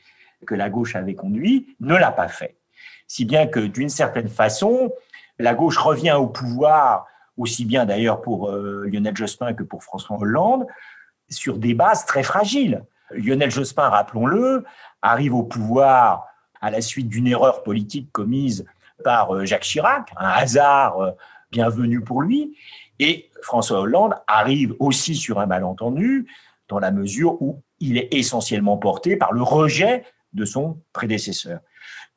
que 0.45 0.55
la 0.55 0.69
gauche 0.69 0.95
avait 0.95 1.15
conduit, 1.15 1.75
ne 1.79 1.95
l'a 1.95 2.11
pas 2.11 2.27
fait. 2.27 2.55
Si 3.07 3.25
bien 3.25 3.47
que, 3.47 3.59
d'une 3.59 3.89
certaine 3.89 4.29
façon, 4.29 4.91
la 5.38 5.53
gauche 5.53 5.77
revient 5.77 6.13
au 6.13 6.27
pouvoir, 6.27 7.07
aussi 7.38 7.65
bien 7.65 7.85
d'ailleurs 7.85 8.21
pour 8.21 8.49
euh, 8.49 8.85
Lionel 8.91 9.15
Jospin 9.15 9.53
que 9.53 9.63
pour 9.63 9.83
François 9.83 10.17
Hollande, 10.17 10.65
sur 11.29 11.57
des 11.57 11.73
bases 11.73 12.05
très 12.05 12.23
fragiles. 12.23 12.83
Lionel 13.11 13.51
Jospin, 13.51 13.89
rappelons-le, 13.89 14.65
arrive 15.01 15.33
au 15.33 15.43
pouvoir 15.43 16.27
à 16.61 16.69
la 16.69 16.81
suite 16.81 17.07
d'une 17.07 17.27
erreur 17.27 17.63
politique 17.63 18.11
commise 18.11 18.65
par 19.03 19.33
euh, 19.33 19.45
Jacques 19.45 19.63
Chirac, 19.63 20.11
un 20.17 20.29
hasard 20.29 21.13
euh, 21.50 21.56
bienvenu 21.56 22.01
pour 22.01 22.22
lui, 22.22 22.56
et 23.00 23.29
François 23.41 23.79
Hollande 23.79 24.15
arrive 24.27 24.75
aussi 24.79 25.15
sur 25.15 25.39
un 25.39 25.46
malentendu, 25.46 26.27
dans 26.68 26.79
la 26.79 26.91
mesure 26.91 27.41
où 27.41 27.62
il 27.79 27.98
est 27.98 28.13
essentiellement 28.13 28.77
porté 28.77 29.15
par 29.15 29.34
le 29.34 29.41
rejet 29.41 30.03
de 30.34 30.46
son 30.46 30.79
prédécesseur. 30.94 31.62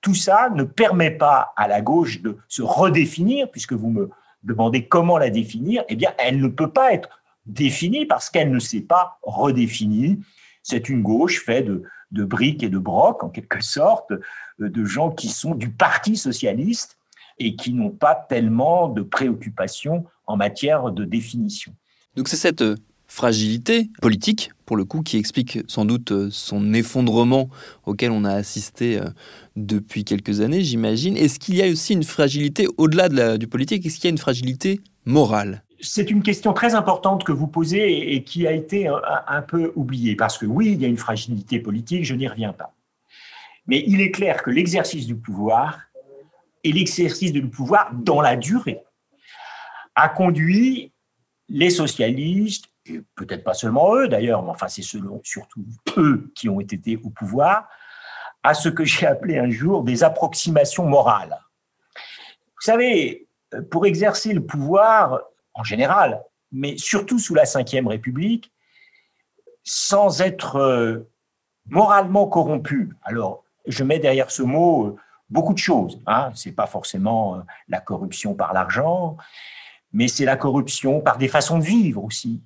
Tout 0.00 0.14
ça 0.14 0.50
ne 0.50 0.64
permet 0.64 1.12
pas 1.12 1.52
à 1.56 1.68
la 1.68 1.80
gauche 1.80 2.20
de 2.20 2.36
se 2.48 2.62
redéfinir, 2.62 3.50
puisque 3.50 3.72
vous 3.72 3.90
me 3.90 4.10
demandez 4.42 4.86
comment 4.86 5.18
la 5.18 5.30
définir, 5.30 5.84
eh 5.88 5.96
bien, 5.96 6.12
elle 6.18 6.40
ne 6.40 6.48
peut 6.48 6.70
pas 6.70 6.92
être 6.92 7.22
définie 7.46 8.06
parce 8.06 8.28
qu'elle 8.28 8.50
ne 8.50 8.58
s'est 8.58 8.82
pas 8.82 9.18
redéfinie. 9.22 10.20
C'est 10.62 10.88
une 10.88 11.02
gauche 11.02 11.44
faite 11.44 11.66
de, 11.66 11.84
de 12.10 12.24
briques 12.24 12.62
et 12.62 12.68
de 12.68 12.78
brocs, 12.78 13.24
en 13.24 13.30
quelque 13.30 13.62
sorte, 13.62 14.12
de 14.58 14.84
gens 14.84 15.10
qui 15.10 15.28
sont 15.28 15.54
du 15.54 15.70
Parti 15.70 16.16
socialiste 16.16 16.98
et 17.46 17.56
qui 17.56 17.72
n'ont 17.72 17.90
pas 17.90 18.14
tellement 18.14 18.88
de 18.88 19.02
préoccupations 19.02 20.04
en 20.26 20.36
matière 20.36 20.90
de 20.90 21.04
définition. 21.04 21.72
Donc 22.16 22.28
c'est 22.28 22.36
cette 22.36 22.64
fragilité 23.12 23.90
politique, 24.00 24.52
pour 24.64 24.76
le 24.76 24.86
coup, 24.86 25.02
qui 25.02 25.18
explique 25.18 25.58
sans 25.68 25.84
doute 25.84 26.12
euh, 26.12 26.28
son 26.30 26.72
effondrement 26.72 27.50
auquel 27.84 28.10
on 28.10 28.24
a 28.24 28.32
assisté 28.32 28.98
euh, 28.98 29.04
depuis 29.54 30.04
quelques 30.04 30.40
années, 30.40 30.62
j'imagine. 30.62 31.18
Est-ce 31.18 31.38
qu'il 31.38 31.56
y 31.56 31.62
a 31.62 31.70
aussi 31.70 31.92
une 31.92 32.04
fragilité 32.04 32.66
au-delà 32.78 33.36
du 33.36 33.46
politique? 33.46 33.84
Est-ce 33.84 33.96
qu'il 33.96 34.04
y 34.04 34.08
a 34.08 34.10
une 34.12 34.18
fragilité 34.18 34.80
morale? 35.04 35.62
C'est 35.78 36.10
une 36.10 36.22
question 36.22 36.54
très 36.54 36.74
importante 36.74 37.22
que 37.22 37.32
vous 37.32 37.48
posez 37.48 38.14
et 38.14 38.24
qui 38.24 38.46
a 38.46 38.52
été 38.52 38.88
un, 38.88 39.42
peu 39.42 39.72
oubliée, 39.74 40.16
parce 40.16 40.38
que 40.38 40.46
oui, 40.46 40.72
il 40.72 40.80
y 40.80 40.84
a 40.84 40.88
une 40.88 40.96
fragilité 40.96 41.58
politique, 41.58 42.04
je 42.04 42.14
n'y 42.14 42.28
reviens 42.28 42.52
pas. 42.52 42.72
Mais 43.66 43.84
il 43.86 44.00
est 44.00 44.12
clair 44.12 44.42
que 44.42 44.50
l'exercice 44.50 45.06
du 45.06 45.16
pouvoir 45.16 45.80
et 46.64 46.72
l'exercice 46.72 47.32
du 47.32 47.46
pouvoir 47.48 47.90
dans 47.92 48.20
la 48.20 48.36
durée 48.36 48.82
a 49.94 50.08
conduit 50.08 50.92
les 51.48 51.70
socialistes 51.70 52.72
peut-être 53.14 53.44
pas 53.44 53.54
seulement 53.54 53.94
eux 53.96 54.08
d'ailleurs, 54.08 54.42
mais 54.42 54.50
enfin 54.50 54.68
c'est 54.68 54.82
surtout 54.82 55.64
eux 55.96 56.30
qui 56.34 56.48
ont 56.48 56.60
été 56.60 56.96
au 57.02 57.10
pouvoir, 57.10 57.68
à 58.42 58.54
ce 58.54 58.68
que 58.68 58.84
j'ai 58.84 59.06
appelé 59.06 59.38
un 59.38 59.50
jour 59.50 59.84
des 59.84 60.02
approximations 60.02 60.86
morales. 60.86 61.38
Vous 61.94 62.62
savez, 62.62 63.28
pour 63.70 63.86
exercer 63.86 64.32
le 64.32 64.44
pouvoir 64.44 65.20
en 65.54 65.62
général, 65.62 66.22
mais 66.50 66.76
surtout 66.76 67.18
sous 67.18 67.34
la 67.34 67.44
Ve 67.44 67.86
République, 67.86 68.52
sans 69.64 70.20
être 70.22 70.56
euh, 70.56 71.08
moralement 71.66 72.26
corrompu. 72.26 72.90
Alors, 73.02 73.44
je 73.66 73.84
mets 73.84 74.00
derrière 74.00 74.30
ce 74.30 74.42
mot 74.42 74.86
euh, 74.86 74.96
beaucoup 75.32 75.54
de 75.54 75.58
choses. 75.58 76.00
Hein. 76.06 76.30
Ce 76.34 76.48
n'est 76.48 76.54
pas 76.54 76.66
forcément 76.66 77.36
euh, 77.36 77.40
la 77.68 77.80
corruption 77.80 78.34
par 78.34 78.52
l'argent, 78.52 79.16
mais 79.92 80.08
c'est 80.08 80.24
la 80.24 80.36
corruption 80.36 81.00
par 81.00 81.18
des 81.18 81.28
façons 81.28 81.58
de 81.58 81.64
vivre 81.64 82.04
aussi 82.04 82.42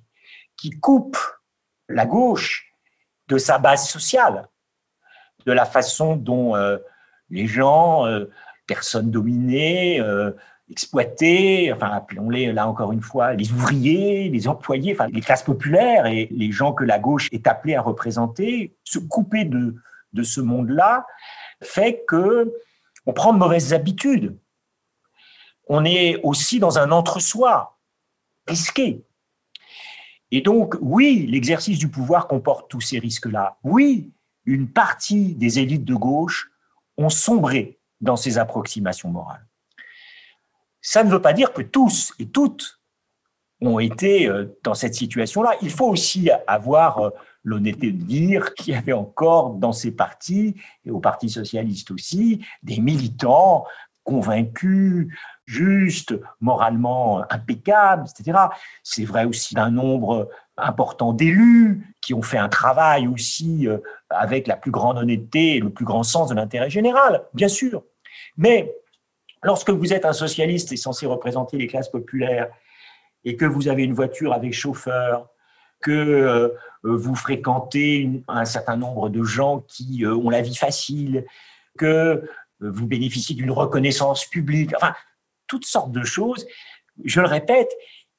qui 0.57 0.71
coupe 0.71 1.17
la 1.87 2.05
gauche 2.05 2.73
de 3.27 3.37
sa 3.37 3.57
base 3.57 3.87
sociale, 3.87 4.47
de 5.45 5.51
la 5.51 5.65
façon 5.65 6.15
dont 6.15 6.55
euh, 6.55 6.77
les 7.29 7.47
gens, 7.47 8.05
euh, 8.05 8.25
personnes 8.65 9.11
dominées, 9.11 10.01
euh, 10.01 10.31
exploitées, 10.69 11.71
enfin 11.73 11.91
appelons-les 11.91 12.51
là 12.51 12.67
encore 12.67 12.91
une 12.91 13.01
fois, 13.01 13.33
les 13.33 13.51
ouvriers, 13.51 14.29
les 14.29 14.47
employés, 14.49 14.93
enfin 14.93 15.07
les 15.07 15.21
classes 15.21 15.43
populaires 15.43 16.05
et 16.07 16.27
les 16.31 16.51
gens 16.51 16.73
que 16.73 16.83
la 16.83 16.99
gauche 16.99 17.29
est 17.31 17.47
appelée 17.47 17.75
à 17.75 17.81
représenter, 17.81 18.75
se 18.83 18.99
couper 18.99 19.45
de, 19.45 19.75
de 20.11 20.23
ce 20.23 20.41
monde-là 20.41 21.05
fait 21.61 22.03
que 22.05 22.53
on 23.07 23.13
prend 23.13 23.33
de 23.33 23.39
mauvaises 23.39 23.73
habitudes. 23.73 24.37
On 25.67 25.83
est 25.85 26.17
aussi 26.23 26.59
dans 26.59 26.77
un 26.77 26.91
entre-soi 26.91 27.79
risqué. 28.45 29.03
Et 30.29 30.41
donc, 30.41 30.75
oui, 30.81 31.25
l'exercice 31.27 31.79
du 31.79 31.89
pouvoir 31.89 32.27
comporte 32.27 32.69
tous 32.69 32.81
ces 32.81 32.99
risques-là. 32.99 33.57
Oui, 33.63 34.11
une 34.45 34.69
partie 34.69 35.35
des 35.35 35.59
élites 35.59 35.85
de 35.85 35.95
gauche 35.95 36.51
ont 36.97 37.09
sombré 37.09 37.79
dans 38.01 38.17
ces 38.17 38.37
approximations 38.37 39.09
morales. 39.09 39.45
Ça 40.81 41.03
ne 41.03 41.09
veut 41.09 41.21
pas 41.21 41.33
dire 41.33 41.53
que 41.53 41.61
tous 41.61 42.13
et 42.19 42.27
toutes 42.27 42.81
ont 43.61 43.79
été 43.79 44.27
euh, 44.27 44.57
dans 44.63 44.73
cette 44.73 44.95
situation-là. 44.95 45.51
Il 45.61 45.71
faut 45.71 45.87
aussi 45.87 46.29
avoir 46.45 46.99
euh, 46.99 47.09
l'honnêteté 47.47 47.91
de 47.91 48.03
dire 48.03 48.53
qu'il 48.55 48.73
y 48.73 48.77
avait 48.77 48.93
encore 48.93 49.51
dans 49.51 49.71
ces 49.71 49.91
partis, 49.91 50.55
et 50.85 50.91
au 50.91 50.99
Parti 50.99 51.29
socialiste 51.29 51.91
aussi, 51.91 52.45
des 52.61 52.79
militants 52.79 53.65
convaincus, 54.03 55.07
juste, 55.45 56.13
moralement 56.41 57.23
impeccable, 57.31 58.05
etc. 58.09 58.37
C'est 58.83 59.05
vrai 59.05 59.23
aussi 59.23 59.55
d'un 59.55 59.71
nombre 59.71 60.29
important 60.57 61.13
d'élus 61.13 61.95
qui 62.01 62.13
ont 62.13 62.21
fait 62.21 62.37
un 62.37 62.49
travail 62.49 63.07
aussi 63.07 63.67
euh, 63.67 63.77
avec 64.09 64.47
la 64.47 64.57
plus 64.57 64.71
grande 64.71 64.97
honnêteté 64.97 65.55
et 65.55 65.59
le 65.59 65.69
plus 65.69 65.85
grand 65.85 66.03
sens 66.03 66.29
de 66.29 66.35
l'intérêt 66.35 66.69
général, 66.69 67.23
bien 67.33 67.47
sûr. 67.47 67.83
Mais 68.35 68.73
lorsque 69.41 69.69
vous 69.69 69.93
êtes 69.93 70.03
un 70.03 70.13
socialiste 70.13 70.73
et 70.73 70.77
censé 70.77 71.05
représenter 71.05 71.57
les 71.57 71.67
classes 71.67 71.89
populaires 71.89 72.49
et 73.23 73.37
que 73.37 73.45
vous 73.45 73.69
avez 73.69 73.83
une 73.83 73.93
voiture 73.93 74.33
avec 74.33 74.53
chauffeur, 74.53 75.29
que 75.81 75.91
euh, 75.91 76.49
vous 76.83 77.15
fréquentez 77.15 78.23
un 78.27 78.45
certain 78.45 78.77
nombre 78.77 79.09
de 79.09 79.23
gens 79.23 79.61
qui 79.67 80.05
euh, 80.05 80.15
ont 80.15 80.29
la 80.29 80.41
vie 80.41 80.55
facile, 80.55 81.25
que 81.77 82.23
vous 82.59 82.87
bénéficiez 82.87 83.35
d'une 83.35 83.51
reconnaissance 83.51 84.25
publique, 84.25 84.73
enfin, 84.75 84.93
toutes 85.47 85.65
sortes 85.65 85.91
de 85.91 86.03
choses. 86.03 86.45
Je 87.03 87.21
le 87.21 87.27
répète, 87.27 87.71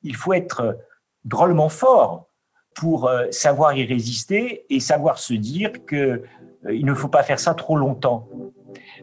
il 0.02 0.14
faut 0.14 0.32
être 0.32 0.78
drôlement 1.24 1.68
fort 1.68 2.28
pour 2.74 3.08
euh, 3.08 3.26
savoir 3.30 3.74
y 3.74 3.84
résister 3.84 4.64
et 4.70 4.80
savoir 4.80 5.18
se 5.18 5.34
dire 5.34 5.72
qu'il 5.86 5.98
euh, 5.98 6.82
ne 6.82 6.94
faut 6.94 7.08
pas 7.08 7.22
faire 7.22 7.40
ça 7.40 7.54
trop 7.54 7.76
longtemps. 7.76 8.28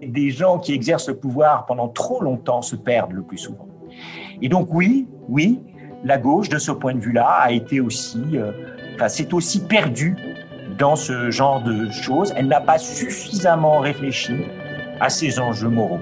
Des 0.02 0.30
gens 0.30 0.60
qui 0.60 0.74
exercent 0.74 1.10
le 1.10 1.18
pouvoir 1.18 1.66
pendant 1.66 1.90
trop 1.90 2.22
longtemps 2.22 2.62
se 2.62 2.76
perdent 2.76 3.12
le 3.12 3.24
plus 3.24 3.38
souvent. 3.38 3.68
Et 4.42 4.50
donc 4.50 4.70
oui, 4.72 5.08
oui, 5.28 5.62
la 6.04 6.18
gauche, 6.18 6.50
de 6.50 6.58
ce 6.58 6.72
point 6.72 6.94
de 6.94 7.00
vue-là, 7.00 7.28
a 7.28 7.52
été 7.52 7.80
aussi, 7.80 8.24
euh, 8.34 8.52
enfin, 8.96 9.10
c'est 9.10 9.34
aussi 9.34 9.62
perdu 9.62 10.16
dans 10.78 10.96
ce 10.96 11.32
genre 11.32 11.64
de 11.64 11.90
choses. 11.92 12.34
Elle 12.36 12.48
n'a 12.48 12.62
pas 12.62 12.78
suffisamment 12.78 13.80
réfléchi 13.80 14.34
à 15.00 15.10
ces 15.10 15.40
enjeux 15.40 15.70
moraux. 15.70 16.00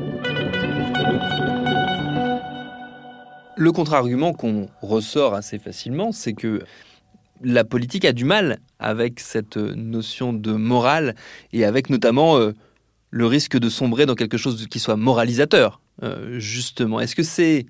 Le 3.56 3.72
contre-argument 3.72 4.34
qu'on 4.34 4.68
ressort 4.82 5.36
assez 5.36 5.60
facilement, 5.60 6.12
c'est 6.12 6.34
que 6.34 6.64
la 7.44 7.64
politique 7.64 8.06
a 8.06 8.14
du 8.14 8.26
mal 8.26 8.60
avec 8.80 9.20
cette 9.20 9.58
notion 9.58 10.34
de 10.34 10.54
morale 10.54 11.16
et 11.52 11.66
avec 11.66 11.90
notamment 11.90 12.38
euh, 12.38 12.54
le 13.10 13.28
risque 13.28 13.58
de 13.58 13.70
sombrer 13.70 14.06
dans 14.06 14.16
quelque 14.16 14.38
chose 14.38 14.68
qui 14.68 14.80
soit 14.80 14.96
moralisateur, 14.96 15.82
euh, 16.02 16.40
justement. 16.40 17.00
Est-ce 17.00 17.16
que 17.16 17.24
c'est 17.24 17.68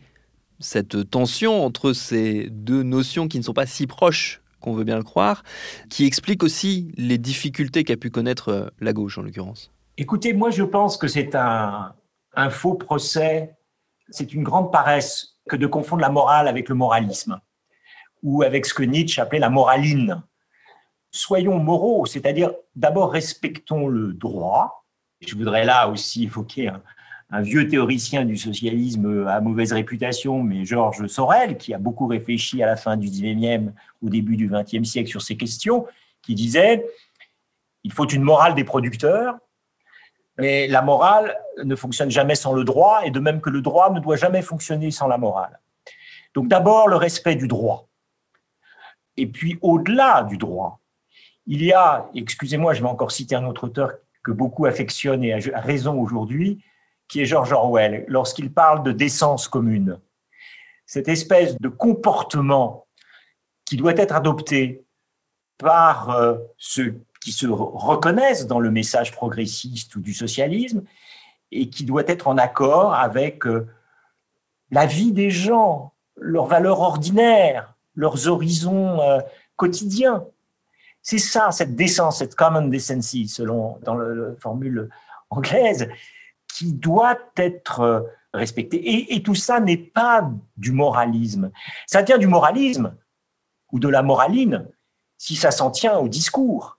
cette 0.63 1.09
tension 1.09 1.65
entre 1.65 1.93
ces 1.93 2.49
deux 2.49 2.83
notions 2.83 3.27
qui 3.27 3.37
ne 3.37 3.43
sont 3.43 3.53
pas 3.53 3.65
si 3.65 3.85
proches 3.85 4.41
qu'on 4.61 4.73
veut 4.73 4.85
bien 4.85 4.97
le 4.97 5.03
croire, 5.03 5.43
qui 5.89 6.05
explique 6.05 6.41
aussi 6.41 6.93
les 6.97 7.17
difficultés 7.17 7.83
qu'a 7.83 7.97
pu 7.97 8.09
connaître 8.09 8.49
euh, 8.49 8.69
la 8.79 8.93
gauche 8.93 9.17
en 9.17 9.21
l'occurrence 9.21 9.71
Écoutez, 9.97 10.33
moi 10.33 10.49
je 10.49 10.63
pense 10.63 10.97
que 10.97 11.07
c'est 11.07 11.35
un, 11.35 11.93
faux 12.49 12.75
procès, 12.75 13.55
c'est 14.09 14.33
une 14.33 14.43
grande 14.43 14.71
paresse 14.71 15.37
que 15.49 15.55
de 15.55 15.67
confondre 15.67 16.01
la 16.01 16.09
morale 16.09 16.47
avec 16.47 16.69
le 16.69 16.75
moralisme, 16.75 17.39
ou 18.23 18.41
avec 18.41 18.65
ce 18.65 18.73
que 18.73 18.83
Nietzsche 18.83 19.21
appelait 19.21 19.39
la 19.39 19.49
moraline. 19.49 20.23
Soyons 21.11 21.59
moraux, 21.59 22.05
c'est-à-dire 22.05 22.51
d'abord 22.75 23.11
respectons 23.11 23.87
le 23.87 24.13
droit. 24.13 24.85
Je 25.19 25.35
voudrais 25.35 25.65
là 25.65 25.89
aussi 25.89 26.23
évoquer 26.23 26.69
un, 26.69 26.81
un 27.33 27.41
vieux 27.41 27.67
théoricien 27.67 28.25
du 28.25 28.37
socialisme 28.37 29.25
à 29.27 29.41
mauvaise 29.41 29.73
réputation, 29.73 30.43
mais 30.43 30.65
Georges 30.65 31.07
Sorel, 31.07 31.57
qui 31.57 31.73
a 31.73 31.79
beaucoup 31.79 32.05
réfléchi 32.05 32.61
à 32.61 32.67
la 32.67 32.75
fin 32.75 32.95
du 32.95 33.07
19e, 33.07 33.71
au 34.03 34.09
début 34.09 34.37
du 34.37 34.47
20e 34.47 34.83
siècle 34.83 35.09
sur 35.09 35.23
ces 35.23 35.35
questions, 35.35 35.87
qui 36.21 36.35
disait 36.35 36.85
il 37.83 37.91
faut 37.91 38.07
une 38.07 38.21
morale 38.21 38.53
des 38.53 38.63
producteurs, 38.63 39.39
mais 40.37 40.67
la 40.67 40.83
morale 40.83 41.35
ne 41.63 41.75
fonctionne 41.75 42.11
jamais 42.11 42.35
sans 42.35 42.53
le 42.53 42.63
droit, 42.63 43.01
et 43.03 43.09
de 43.09 43.19
même 43.19 43.41
que 43.41 43.49
le 43.49 43.61
droit 43.61 43.91
ne 43.91 43.99
doit 43.99 44.15
jamais 44.15 44.43
fonctionner 44.43 44.91
sans 44.91 45.07
la 45.07 45.17
morale. 45.17 45.59
Donc 46.35 46.47
d'abord 46.47 46.87
le 46.87 46.97
respect 46.97 47.35
du 47.35 47.47
droit. 47.47 47.87
Et 49.17 49.25
puis 49.25 49.57
au-delà 49.63 50.21
du 50.21 50.37
droit, 50.37 50.81
il 51.47 51.63
y 51.63 51.73
a, 51.73 52.11
excusez-moi, 52.13 52.75
je 52.75 52.83
vais 52.83 52.89
encore 52.89 53.11
citer 53.11 53.33
un 53.33 53.45
autre 53.45 53.63
auteur 53.63 53.93
que 54.23 54.31
beaucoup 54.31 54.67
affectionnent 54.67 55.23
et 55.23 55.33
a 55.33 55.59
raison 55.59 55.99
aujourd'hui, 55.99 56.63
qui 57.07 57.21
est 57.21 57.25
George 57.25 57.51
Orwell, 57.51 58.05
lorsqu'il 58.07 58.51
parle 58.51 58.83
de 58.83 58.91
décence 58.91 59.47
commune. 59.47 59.99
Cette 60.85 61.07
espèce 61.07 61.55
de 61.59 61.69
comportement 61.69 62.87
qui 63.65 63.77
doit 63.77 63.95
être 63.95 64.13
adopté 64.13 64.83
par 65.57 66.09
euh, 66.09 66.37
ceux 66.57 66.99
qui 67.21 67.31
se 67.31 67.47
reconnaissent 67.47 68.47
dans 68.47 68.59
le 68.59 68.69
message 68.69 69.11
progressiste 69.11 69.95
ou 69.95 70.01
du 70.01 70.13
socialisme 70.13 70.83
et 71.51 71.69
qui 71.69 71.85
doit 71.85 72.03
être 72.07 72.27
en 72.27 72.37
accord 72.37 72.93
avec 72.93 73.45
euh, 73.47 73.67
la 74.71 74.85
vie 74.85 75.11
des 75.11 75.29
gens, 75.29 75.93
leurs 76.17 76.47
valeurs 76.47 76.81
ordinaires, 76.81 77.75
leurs 77.95 78.27
horizons 78.27 78.99
euh, 79.01 79.19
quotidiens. 79.55 80.25
C'est 81.01 81.19
ça, 81.19 81.51
cette 81.51 81.75
décence, 81.75 82.19
cette 82.19 82.35
common 82.35 82.67
decency, 82.67 83.27
selon 83.27 83.77
dans 83.83 83.95
la 83.95 84.35
formule 84.39 84.89
anglaise, 85.29 85.87
qui 86.53 86.73
doit 86.73 87.17
être 87.37 87.79
euh, 87.79 88.01
respectée. 88.33 89.13
Et, 89.13 89.23
tout 89.23 89.35
ça 89.35 89.59
n'est 89.59 89.77
pas 89.77 90.29
du 90.55 90.71
moralisme. 90.71 91.51
Ça 91.87 92.03
tient 92.03 92.17
du 92.17 92.27
moralisme 92.27 92.95
ou 93.71 93.79
de 93.79 93.87
la 93.87 94.03
moraline 94.03 94.67
si 95.17 95.35
ça 95.35 95.51
s'en 95.51 95.71
tient 95.71 95.97
au 95.97 96.07
discours. 96.07 96.77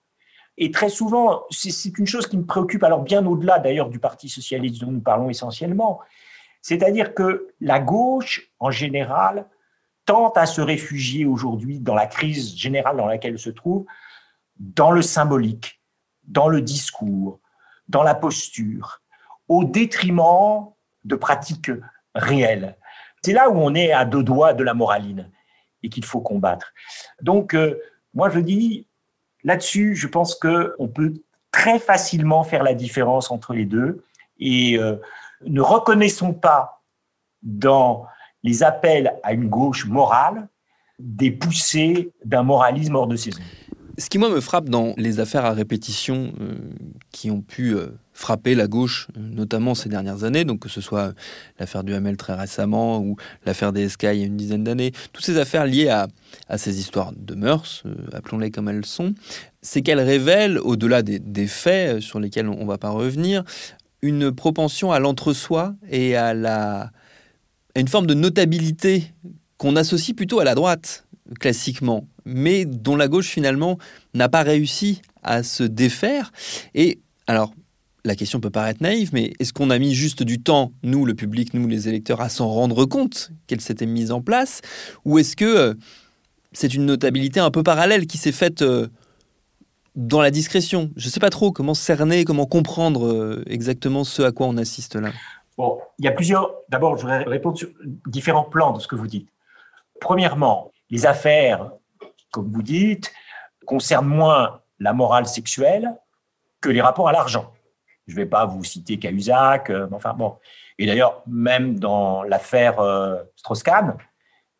Et 0.57 0.71
très 0.71 0.89
souvent, 0.89 1.43
c'est 1.49 1.97
une 1.97 2.07
chose 2.07 2.27
qui 2.27 2.37
me 2.37 2.45
préoccupe, 2.45 2.83
alors 2.83 3.01
bien 3.01 3.25
au-delà 3.25 3.59
d'ailleurs 3.59 3.89
du 3.89 3.99
Parti 3.99 4.29
socialiste 4.29 4.79
dont 4.81 4.91
nous 4.91 5.01
parlons 5.01 5.29
essentiellement, 5.29 5.99
c'est-à-dire 6.61 7.13
que 7.13 7.53
la 7.59 7.79
gauche, 7.79 8.49
en 8.59 8.71
général, 8.71 9.47
tente 10.05 10.37
à 10.37 10.45
se 10.45 10.61
réfugier 10.61 11.25
aujourd'hui 11.25 11.79
dans 11.79 11.95
la 11.95 12.07
crise 12.07 12.55
générale 12.55 12.95
dans 12.95 13.07
laquelle 13.07 13.33
elle 13.33 13.39
se 13.39 13.49
trouve, 13.49 13.85
dans 14.57 14.91
le 14.91 15.01
symbolique, 15.01 15.81
dans 16.23 16.47
le 16.47 16.61
discours, 16.61 17.39
dans 17.89 18.03
la 18.03 18.15
posture, 18.15 19.01
au 19.47 19.63
détriment 19.63 20.69
de 21.03 21.15
pratiques 21.15 21.71
réelles. 22.13 22.75
C'est 23.23 23.33
là 23.33 23.49
où 23.49 23.57
on 23.57 23.73
est 23.73 23.91
à 23.91 24.05
deux 24.05 24.23
doigts 24.23 24.53
de 24.53 24.63
la 24.63 24.73
moraline 24.73 25.29
et 25.83 25.89
qu'il 25.89 26.05
faut 26.05 26.21
combattre. 26.21 26.73
Donc, 27.21 27.53
euh, 27.53 27.79
moi, 28.13 28.29
je 28.29 28.39
dis, 28.39 28.87
là-dessus, 29.43 29.95
je 29.95 30.07
pense 30.07 30.35
qu'on 30.35 30.87
peut 30.87 31.13
très 31.51 31.79
facilement 31.79 32.43
faire 32.43 32.63
la 32.63 32.73
différence 32.73 33.31
entre 33.31 33.53
les 33.53 33.65
deux 33.65 34.03
et 34.39 34.77
euh, 34.77 34.97
ne 35.45 35.61
reconnaissons 35.61 36.33
pas 36.33 36.83
dans 37.41 38.05
les 38.43 38.63
appels 38.63 39.15
à 39.23 39.33
une 39.33 39.47
gauche 39.47 39.85
morale 39.85 40.47
des 40.99 41.31
poussées 41.31 42.11
d'un 42.23 42.43
moralisme 42.43 42.95
hors 42.95 43.07
de 43.07 43.15
saison. 43.15 43.41
Ce 43.97 44.09
qui, 44.09 44.17
moi, 44.17 44.29
me 44.29 44.41
frappe 44.41 44.69
dans 44.69 44.93
les 44.97 45.19
affaires 45.19 45.45
à 45.45 45.53
répétition 45.53 46.33
euh, 46.41 46.57
qui 47.11 47.31
ont 47.31 47.41
pu 47.41 47.75
frapper 48.15 48.55
la 48.55 48.67
gauche, 48.67 49.09
notamment 49.17 49.75
ces 49.75 49.89
dernières 49.89 50.23
années, 50.23 50.45
donc 50.45 50.61
que 50.61 50.69
ce 50.69 50.79
soit 50.79 51.13
l'affaire 51.59 51.83
du 51.83 51.93
Hamel 51.93 52.15
très 52.15 52.33
récemment 52.33 52.99
ou 52.99 53.17
l'affaire 53.45 53.73
des 53.73 53.89
SK 53.89 54.03
il 54.03 54.19
y 54.19 54.23
a 54.23 54.25
une 54.25 54.37
dizaine 54.37 54.63
d'années, 54.63 54.93
toutes 55.11 55.25
ces 55.25 55.37
affaires 55.37 55.65
liées 55.65 55.89
à, 55.89 56.07
ces 56.57 56.79
histoires 56.79 57.11
de 57.13 57.35
mœurs, 57.35 57.83
euh, 57.85 57.93
appelons-les 58.13 58.51
comme 58.51 58.69
elles 58.69 58.85
sont, 58.85 59.13
c'est 59.61 59.81
qu'elles 59.81 59.99
révèlent, 59.99 60.57
au-delà 60.59 61.01
des, 61.03 61.47
faits 61.47 61.99
sur 61.99 62.21
lesquels 62.21 62.47
on 62.47 62.61
ne 62.61 62.67
va 62.67 62.77
pas 62.77 62.89
revenir, 62.89 63.43
une 64.01 64.31
propension 64.31 64.93
à 64.93 64.99
l'entre-soi 64.99 65.75
et 65.89 66.15
à, 66.15 66.33
la, 66.33 66.91
à 67.75 67.79
une 67.79 67.89
forme 67.89 68.07
de 68.07 68.13
notabilité 68.13 69.11
qu'on 69.57 69.75
associe 69.75 70.15
plutôt 70.15 70.39
à 70.39 70.45
la 70.45 70.55
droite 70.55 71.05
classiquement, 71.41 72.07
mais 72.23 72.63
dont 72.63 72.95
la 72.95 73.09
gauche 73.09 73.27
finalement 73.27 73.77
n'a 74.13 74.29
pas 74.29 74.43
réussi 74.43 75.01
à 75.21 75.43
se 75.43 75.63
défaire. 75.63 76.31
Et 76.75 76.99
alors, 77.27 77.53
la 78.05 78.15
question 78.15 78.39
peut 78.39 78.51
paraître 78.51 78.81
naïve, 78.81 79.09
mais 79.13 79.33
est-ce 79.39 79.51
qu'on 79.51 79.71
a 79.71 79.79
mis 79.79 79.93
juste 79.93 80.23
du 80.23 80.41
temps, 80.41 80.71
nous, 80.83 81.05
le 81.05 81.15
public, 81.15 81.53
nous, 81.53 81.67
les 81.67 81.89
électeurs, 81.89 82.21
à 82.21 82.29
s'en 82.29 82.47
rendre 82.47 82.85
compte 82.85 83.31
qu'elle 83.47 83.61
s'était 83.61 83.87
mise 83.87 84.11
en 84.11 84.21
place? 84.21 84.61
Ou 85.05 85.17
est-ce 85.17 85.35
que 85.35 85.45
euh, 85.45 85.73
c'est 86.53 86.73
une 86.73 86.85
notabilité 86.85 87.39
un 87.39 87.51
peu 87.51 87.63
parallèle 87.63 88.05
qui 88.05 88.17
s'est 88.17 88.31
faite 88.31 88.61
euh, 88.61 88.87
dans 89.95 90.21
la 90.21 90.29
discrétion? 90.29 90.91
Je 90.95 91.07
ne 91.07 91.11
sais 91.11 91.19
pas 91.19 91.31
trop 91.31 91.51
comment 91.51 91.73
cerner, 91.73 92.25
comment 92.25 92.45
comprendre 92.45 93.07
euh, 93.07 93.43
exactement 93.47 94.03
ce 94.03 94.21
à 94.21 94.31
quoi 94.31 94.45
on 94.45 94.57
assiste 94.57 94.95
là. 94.95 95.09
Bon, 95.57 95.79
il 95.97 96.05
y 96.05 96.07
a 96.07 96.11
plusieurs. 96.11 96.53
D'abord, 96.69 96.97
je 96.97 97.01
voudrais 97.01 97.23
répondre 97.23 97.57
sur 97.57 97.69
différents 98.05 98.43
plans 98.43 98.73
de 98.73 98.79
ce 98.79 98.87
que 98.87 98.95
vous 98.95 99.07
dites. 99.07 99.29
Premièrement, 99.99 100.71
les 100.91 101.07
affaires, 101.07 101.71
comme 102.31 102.51
vous 102.51 102.61
dites, 102.61 103.11
concernent 103.65 104.07
moins 104.07 104.59
la 104.79 104.93
morale 104.93 105.25
sexuelle 105.25 105.95
que 106.61 106.69
les 106.69 106.81
rapports 106.81 107.07
à 107.07 107.11
l'argent. 107.11 107.54
Je 108.07 108.13
ne 108.13 108.17
vais 108.17 108.25
pas 108.25 108.45
vous 108.45 108.63
citer 108.63 108.99
Cahuzac, 108.99 109.69
euh, 109.69 109.87
enfin 109.91 110.13
bon. 110.13 110.37
Et 110.77 110.85
d'ailleurs, 110.85 111.23
même 111.27 111.79
dans 111.79 112.23
l'affaire 112.23 112.79
euh, 112.79 113.21
Strauss-Kahn, 113.35 113.97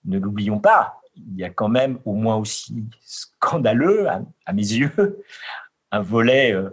ne 0.06 0.20
l'oublions 0.20 0.60
pas, 0.60 1.02
il 1.16 1.38
y 1.38 1.44
a 1.44 1.50
quand 1.50 1.70
même 1.70 2.00
au 2.06 2.14
moins 2.14 2.38
aussi 2.38 2.86
scandaleux, 3.02 4.08
à, 4.10 4.54
mes 4.54 4.62
yeux, 4.62 5.24
un 5.92 6.02
volet 6.02 6.54
euh, 6.54 6.70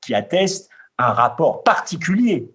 qui 0.00 0.14
atteste 0.14 0.70
un 0.98 1.12
rapport 1.12 1.62
particulier, 1.62 2.50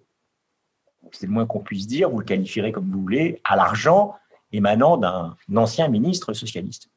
c'est 1.12 1.26
le 1.26 1.32
moins 1.32 1.46
qu'on 1.46 1.60
puisse 1.60 1.86
dire, 1.86 2.10
vous 2.10 2.18
le 2.18 2.24
qualifierez 2.24 2.72
comme 2.72 2.90
vous 2.90 3.00
voulez, 3.00 3.40
à 3.44 3.56
l'argent 3.56 4.16
émanant 4.52 4.96
d'un 4.96 5.36
ancien 5.54 5.88
ministre 5.88 6.32
socialiste. 6.32 6.88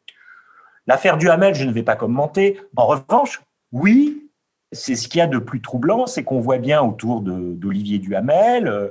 L'affaire 0.88 1.18
Duhamel, 1.18 1.54
je 1.54 1.66
ne 1.66 1.72
vais 1.72 1.84
pas 1.84 1.96
commenter. 1.96 2.60
En 2.76 2.88
revanche, 2.88 3.42
oui, 3.72 4.29
c'est 4.72 4.96
ce 4.96 5.08
qu'il 5.08 5.20
y 5.20 5.22
a 5.22 5.28
de 5.28 5.40
plus 5.40 5.62
troublant, 5.62 6.06
c'est 6.06 6.24
qu'on 6.24 6.40
voit 6.40 6.58
bien 6.58 6.82
autour 6.82 7.22
d'Olivier 7.22 8.00
Duhamel, 8.00 8.68
euh, 8.68 8.90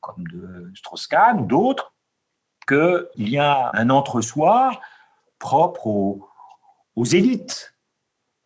comme 0.00 0.26
de 0.26 0.70
Strauss-Kahn 0.74 1.40
ou 1.40 1.46
d'autres, 1.46 1.94
qu'il 2.66 3.28
y 3.28 3.38
a 3.38 3.70
un 3.74 3.90
entre-soi 3.90 4.80
propre 5.38 5.86
aux, 5.86 6.28
aux 6.96 7.04
élites. 7.04 7.74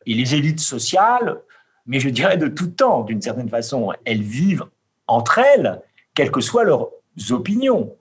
Et 0.07 0.15
les 0.15 0.35
élites 0.35 0.61
sociales, 0.61 1.41
mais 1.87 2.01
je 2.01 2.09
dirais 2.09 2.37
de 2.37 2.49
tout 2.49 2.69
temps, 2.69 3.03
d'une 3.03 3.21
certaine 3.21 3.49
façon, 3.49 3.93
elles 4.05 4.23
vivent 4.23 4.67
entre 5.07 5.39
elles, 5.39 5.83
quelles 6.15 6.31
que 6.31 6.41
soient 6.41 6.65
leurs 6.65 6.91
opinions. 7.31 7.97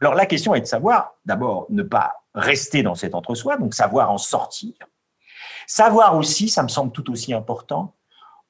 Alors 0.00 0.14
la 0.14 0.26
question 0.26 0.54
est 0.54 0.60
de 0.60 0.66
savoir, 0.66 1.14
d'abord, 1.24 1.66
ne 1.70 1.82
pas 1.82 2.24
rester 2.34 2.82
dans 2.82 2.94
cet 2.94 3.14
entre-soi, 3.14 3.56
donc 3.56 3.74
savoir 3.74 4.10
en 4.10 4.18
sortir. 4.18 4.74
Savoir 5.66 6.16
aussi, 6.16 6.48
ça 6.48 6.62
me 6.62 6.68
semble 6.68 6.92
tout 6.92 7.10
aussi 7.10 7.32
important, 7.32 7.94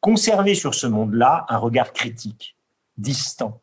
conserver 0.00 0.54
sur 0.54 0.74
ce 0.74 0.86
monde-là 0.86 1.46
un 1.48 1.58
regard 1.58 1.92
critique, 1.92 2.56
distant. 2.96 3.60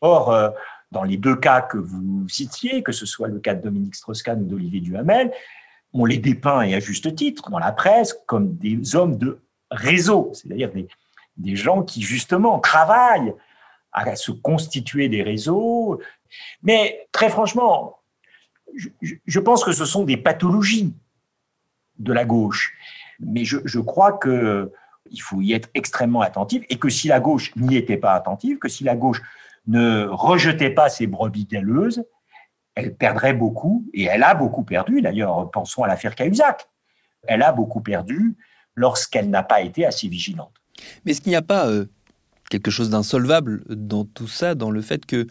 Or, 0.00 0.30
euh, 0.30 0.50
dans 0.90 1.04
les 1.04 1.16
deux 1.16 1.36
cas 1.36 1.62
que 1.62 1.78
vous 1.78 2.28
citiez, 2.28 2.82
que 2.82 2.92
ce 2.92 3.06
soit 3.06 3.28
le 3.28 3.40
cas 3.40 3.54
de 3.54 3.62
Dominique 3.62 3.94
Strauss-Kahn 3.94 4.42
ou 4.42 4.44
d'Olivier 4.44 4.80
Duhamel, 4.80 5.32
on 5.92 6.04
les 6.04 6.18
dépeint, 6.18 6.62
et 6.62 6.74
à 6.74 6.80
juste 6.80 7.14
titre, 7.14 7.50
dans 7.50 7.58
la 7.58 7.72
presse, 7.72 8.16
comme 8.26 8.56
des 8.56 8.96
hommes 8.96 9.18
de 9.18 9.40
réseau, 9.70 10.30
c'est-à-dire 10.34 10.72
des, 10.72 10.88
des 11.36 11.56
gens 11.56 11.82
qui, 11.82 12.02
justement, 12.02 12.58
travaillent 12.58 13.34
à 13.92 14.16
se 14.16 14.32
constituer 14.32 15.08
des 15.08 15.22
réseaux. 15.22 16.00
Mais 16.62 17.08
très 17.12 17.28
franchement, 17.28 17.98
je, 19.26 19.40
pense 19.40 19.64
que 19.64 19.72
ce 19.72 19.84
sont 19.84 20.04
des 20.04 20.16
pathologies 20.16 20.94
de 22.02 22.12
la 22.12 22.24
gauche. 22.24 22.74
Mais 23.20 23.44
je, 23.44 23.78
crois 23.78 24.18
qu'il 24.18 25.22
faut 25.22 25.40
y 25.40 25.52
être 25.52 25.68
extrêmement 25.74 26.20
attentif 26.20 26.64
et 26.68 26.76
que 26.76 26.88
si 26.88 27.08
la 27.08 27.20
gauche 27.20 27.54
n'y 27.56 27.76
était 27.76 27.96
pas 27.96 28.14
attentive, 28.14 28.58
que 28.58 28.68
si 28.68 28.84
la 28.84 28.96
gauche 28.96 29.22
ne 29.66 30.06
rejetait 30.10 30.70
pas 30.70 30.88
ses 30.88 31.06
brebis 31.06 31.46
galeuses, 31.46 32.04
elle 32.74 32.94
perdrait 32.94 33.34
beaucoup, 33.34 33.86
et 33.92 34.04
elle 34.04 34.22
a 34.22 34.34
beaucoup 34.34 34.64
perdu. 34.64 35.02
D'ailleurs, 35.02 35.50
pensons 35.50 35.82
à 35.82 35.88
l'affaire 35.88 36.14
Cahuzac. 36.14 36.68
Elle 37.24 37.42
a 37.42 37.52
beaucoup 37.52 37.80
perdu 37.80 38.34
lorsqu'elle 38.74 39.28
n'a 39.28 39.42
pas 39.42 39.60
été 39.60 39.84
assez 39.84 40.08
vigilante. 40.08 40.54
Mais 41.04 41.12
est-ce 41.12 41.20
qu'il 41.20 41.30
n'y 41.30 41.36
a 41.36 41.42
pas 41.42 41.68
euh, 41.68 41.84
quelque 42.50 42.70
chose 42.70 42.90
d'insolvable 42.90 43.62
dans 43.68 44.04
tout 44.04 44.26
ça, 44.26 44.54
dans 44.54 44.70
le 44.70 44.80
fait 44.80 45.06
que 45.06 45.26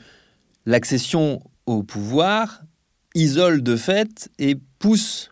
l'accession 0.65 1.41
au 1.65 1.83
pouvoir 1.83 2.61
isole 3.15 3.63
de 3.63 3.75
fait 3.75 4.29
et 4.37 4.55
pousse 4.79 5.30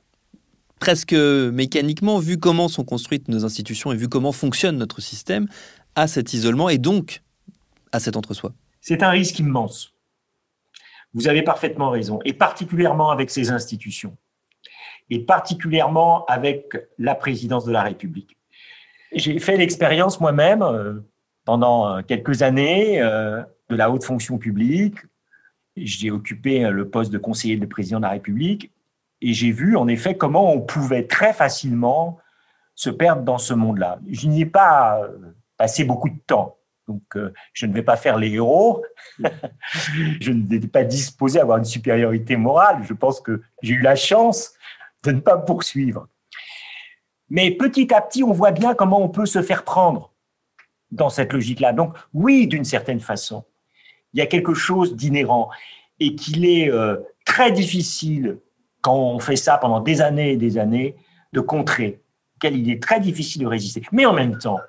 presque 0.80 1.14
mécaniquement, 1.14 2.20
vu 2.20 2.38
comment 2.38 2.68
sont 2.68 2.84
construites 2.84 3.28
nos 3.28 3.46
institutions 3.46 3.92
et 3.92 3.96
vu 3.96 4.08
comment 4.08 4.32
fonctionne 4.32 4.78
notre 4.78 5.02
système, 5.02 5.48
à 5.96 6.08
cet 6.08 6.34
isolement 6.34 6.70
et 6.70 6.78
donc 6.78 7.22
à 7.92 8.00
cet 8.00 8.16
entre-soi. 8.16 8.54
C'est 8.82 9.04
un 9.04 9.10
risque 9.10 9.40
immense. 9.40 9.94
Vous 11.14 11.28
avez 11.28 11.42
parfaitement 11.42 11.90
raison, 11.90 12.20
et 12.24 12.34
particulièrement 12.34 13.10
avec 13.10 13.30
ces 13.30 13.52
institutions, 13.52 14.16
et 15.10 15.20
particulièrement 15.20 16.26
avec 16.26 16.78
la 16.98 17.16
présidence 17.16 17.66
de 17.66 17.72
la 17.72 17.82
République. 17.82 18.38
J'ai 19.12 19.40
fait 19.40 19.58
l'expérience 19.58 20.20
moi-même 20.20 20.62
euh, 20.62 20.94
pendant 21.46 21.88
euh, 21.88 22.02
quelques 22.04 22.44
années 22.44 23.02
euh, 23.02 23.42
de 23.70 23.76
la 23.76 23.90
haute 23.90 24.04
fonction 24.04 24.38
publique. 24.38 24.98
J'ai 25.76 26.12
occupé 26.12 26.70
le 26.70 26.88
poste 26.88 27.12
de 27.12 27.18
conseiller 27.18 27.58
de 27.58 27.66
président 27.66 27.98
de 27.98 28.04
la 28.04 28.12
République 28.12 28.72
et 29.22 29.34
j'ai 29.34 29.52
vu 29.52 29.76
en 29.76 29.88
effet 29.88 30.16
comment 30.16 30.54
on 30.54 30.62
pouvait 30.62 31.08
très 31.08 31.34
facilement 31.34 32.20
se 32.76 32.90
perdre 32.90 33.24
dans 33.24 33.38
ce 33.38 33.54
monde-là. 33.54 34.00
Je 34.10 34.28
n'y 34.28 34.42
ai 34.42 34.46
pas 34.46 35.02
passé 35.58 35.84
beaucoup 35.84 36.10
de 36.10 36.20
temps. 36.26 36.58
Donc, 36.88 37.04
je 37.54 37.66
ne 37.66 37.74
vais 37.74 37.84
pas 37.84 37.98
faire 37.98 38.18
les 38.18 38.32
héros. 38.32 38.84
je 40.22 40.32
n'étais 40.32 40.68
pas 40.68 40.84
disposé 40.84 41.40
à 41.40 41.44
avoir 41.44 41.58
une 41.58 41.66
supériorité 41.66 42.36
morale. 42.36 42.84
Je 42.84 42.94
pense 42.94 43.20
que 43.20 43.42
j'ai 43.62 43.74
eu 43.76 43.82
la 43.82 43.96
chance 43.96 44.54
de 45.04 45.12
ne 45.12 45.20
pas 45.20 45.38
poursuivre. 45.38 46.08
Mais 47.30 47.52
petit 47.52 47.94
à 47.94 48.02
petit, 48.02 48.24
on 48.24 48.32
voit 48.32 48.52
bien 48.52 48.74
comment 48.74 49.02
on 49.02 49.10
peut 49.10 49.26
se 49.26 49.42
faire 49.42 49.64
prendre 49.64 50.14
dans 50.92 51.10
cette 51.10 51.34
logique-là. 51.34 51.74
Donc 51.74 51.96
oui, 52.14 52.48
d'une 52.48 52.66
certaine 52.66 53.00
façon, 53.00 53.46
il 54.14 54.20
y 54.20 54.22
a 54.22 54.26
quelque 54.26 54.54
chose 54.54 54.96
d'inhérent 54.96 55.50
et 56.00 56.16
qu'il 56.16 56.46
est 56.46 56.72
euh, 56.72 56.98
très 57.26 57.52
difficile, 57.52 58.40
quand 58.82 58.96
on 58.96 59.20
fait 59.20 59.36
ça 59.36 59.58
pendant 59.58 59.80
des 59.80 60.02
années 60.02 60.32
et 60.32 60.38
des 60.38 60.58
années, 60.58 60.96
de 61.34 61.42
contrer, 61.42 62.02
qu'il 62.40 62.70
est 62.70 62.82
très 62.82 63.00
difficile 63.00 63.42
de 63.42 63.48
résister. 63.48 63.84
Mais 63.92 64.06
en 64.06 64.14
même 64.14 64.38
temps, 64.38 64.60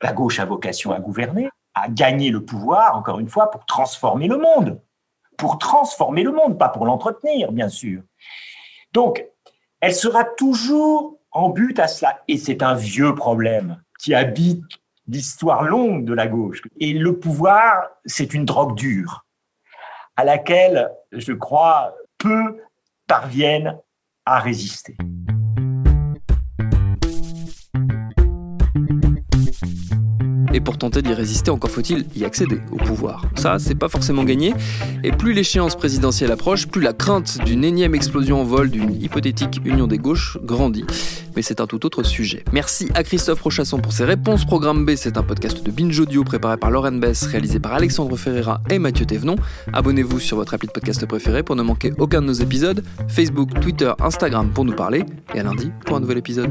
la 0.00 0.12
gauche 0.12 0.40
a 0.40 0.44
vocation 0.44 0.92
à 0.92 0.98
gouverner, 0.98 1.48
à 1.74 1.88
gagner 1.88 2.30
le 2.30 2.44
pouvoir, 2.44 2.96
encore 2.96 3.20
une 3.20 3.28
fois, 3.28 3.50
pour 3.50 3.64
transformer 3.66 4.26
le 4.26 4.38
monde. 4.38 4.80
Pour 5.38 5.58
transformer 5.58 6.22
le 6.22 6.32
monde, 6.32 6.58
pas 6.58 6.68
pour 6.68 6.86
l'entretenir, 6.86 7.52
bien 7.52 7.68
sûr. 7.68 8.02
Donc, 8.92 9.24
elle 9.80 9.94
sera 9.94 10.24
toujours 10.24 11.18
en 11.30 11.48
but 11.48 11.78
à 11.78 11.88
cela. 11.88 12.20
Et 12.28 12.36
c'est 12.36 12.62
un 12.62 12.74
vieux 12.74 13.14
problème 13.14 13.82
qui 13.98 14.14
habite 14.14 14.62
l'histoire 15.08 15.62
longue 15.62 16.04
de 16.04 16.14
la 16.14 16.26
gauche. 16.26 16.62
Et 16.78 16.92
le 16.92 17.18
pouvoir, 17.18 17.90
c'est 18.04 18.34
une 18.34 18.44
drogue 18.44 18.76
dure 18.76 19.24
à 20.16 20.24
laquelle, 20.24 20.90
je 21.10 21.32
crois, 21.32 21.94
peu 22.22 22.60
parviennent 23.06 23.78
à 24.24 24.38
résister. 24.38 24.96
Et 30.54 30.60
pour 30.60 30.76
tenter 30.76 31.02
d'y 31.02 31.14
résister, 31.14 31.50
encore 31.50 31.70
faut-il 31.70 32.04
y 32.14 32.24
accéder 32.24 32.60
au 32.70 32.76
pouvoir. 32.76 33.24
Ça, 33.36 33.58
c'est 33.58 33.74
pas 33.74 33.88
forcément 33.88 34.24
gagné. 34.24 34.54
Et 35.02 35.10
plus 35.10 35.32
l'échéance 35.32 35.76
présidentielle 35.76 36.30
approche, 36.30 36.66
plus 36.66 36.82
la 36.82 36.92
crainte 36.92 37.38
d'une 37.44 37.64
énième 37.64 37.94
explosion 37.94 38.40
en 38.40 38.44
vol 38.44 38.70
d'une 38.70 38.94
hypothétique 39.02 39.60
union 39.64 39.86
des 39.86 39.98
gauches 39.98 40.38
grandit. 40.42 40.84
Mais 41.34 41.42
c'est 41.42 41.60
un 41.60 41.66
tout 41.66 41.86
autre 41.86 42.02
sujet. 42.02 42.44
Merci 42.52 42.88
à 42.94 43.02
Christophe 43.02 43.40
Rochasson 43.40 43.78
pour 43.78 43.92
ses 43.92 44.04
réponses. 44.04 44.44
Programme 44.44 44.84
B, 44.84 44.92
c'est 44.96 45.16
un 45.16 45.22
podcast 45.22 45.62
de 45.62 45.70
Binge 45.70 45.98
Audio 45.98 46.24
préparé 46.24 46.58
par 46.58 46.70
Lauren 46.70 46.92
Bess, 46.92 47.24
réalisé 47.24 47.58
par 47.58 47.72
Alexandre 47.72 48.16
Ferreira 48.16 48.60
et 48.68 48.78
Mathieu 48.78 49.06
Thévenon. 49.06 49.36
Abonnez-vous 49.72 50.20
sur 50.20 50.36
votre 50.36 50.52
appli 50.52 50.68
de 50.68 50.72
podcast 50.72 51.04
préféré 51.06 51.42
pour 51.42 51.56
ne 51.56 51.62
manquer 51.62 51.92
aucun 51.98 52.20
de 52.20 52.26
nos 52.26 52.32
épisodes. 52.34 52.84
Facebook, 53.08 53.58
Twitter, 53.60 53.92
Instagram 54.00 54.50
pour 54.50 54.66
nous 54.66 54.74
parler. 54.74 55.04
Et 55.34 55.40
à 55.40 55.42
lundi 55.42 55.70
pour 55.86 55.96
un 55.96 56.00
nouvel 56.00 56.18
épisode. 56.18 56.50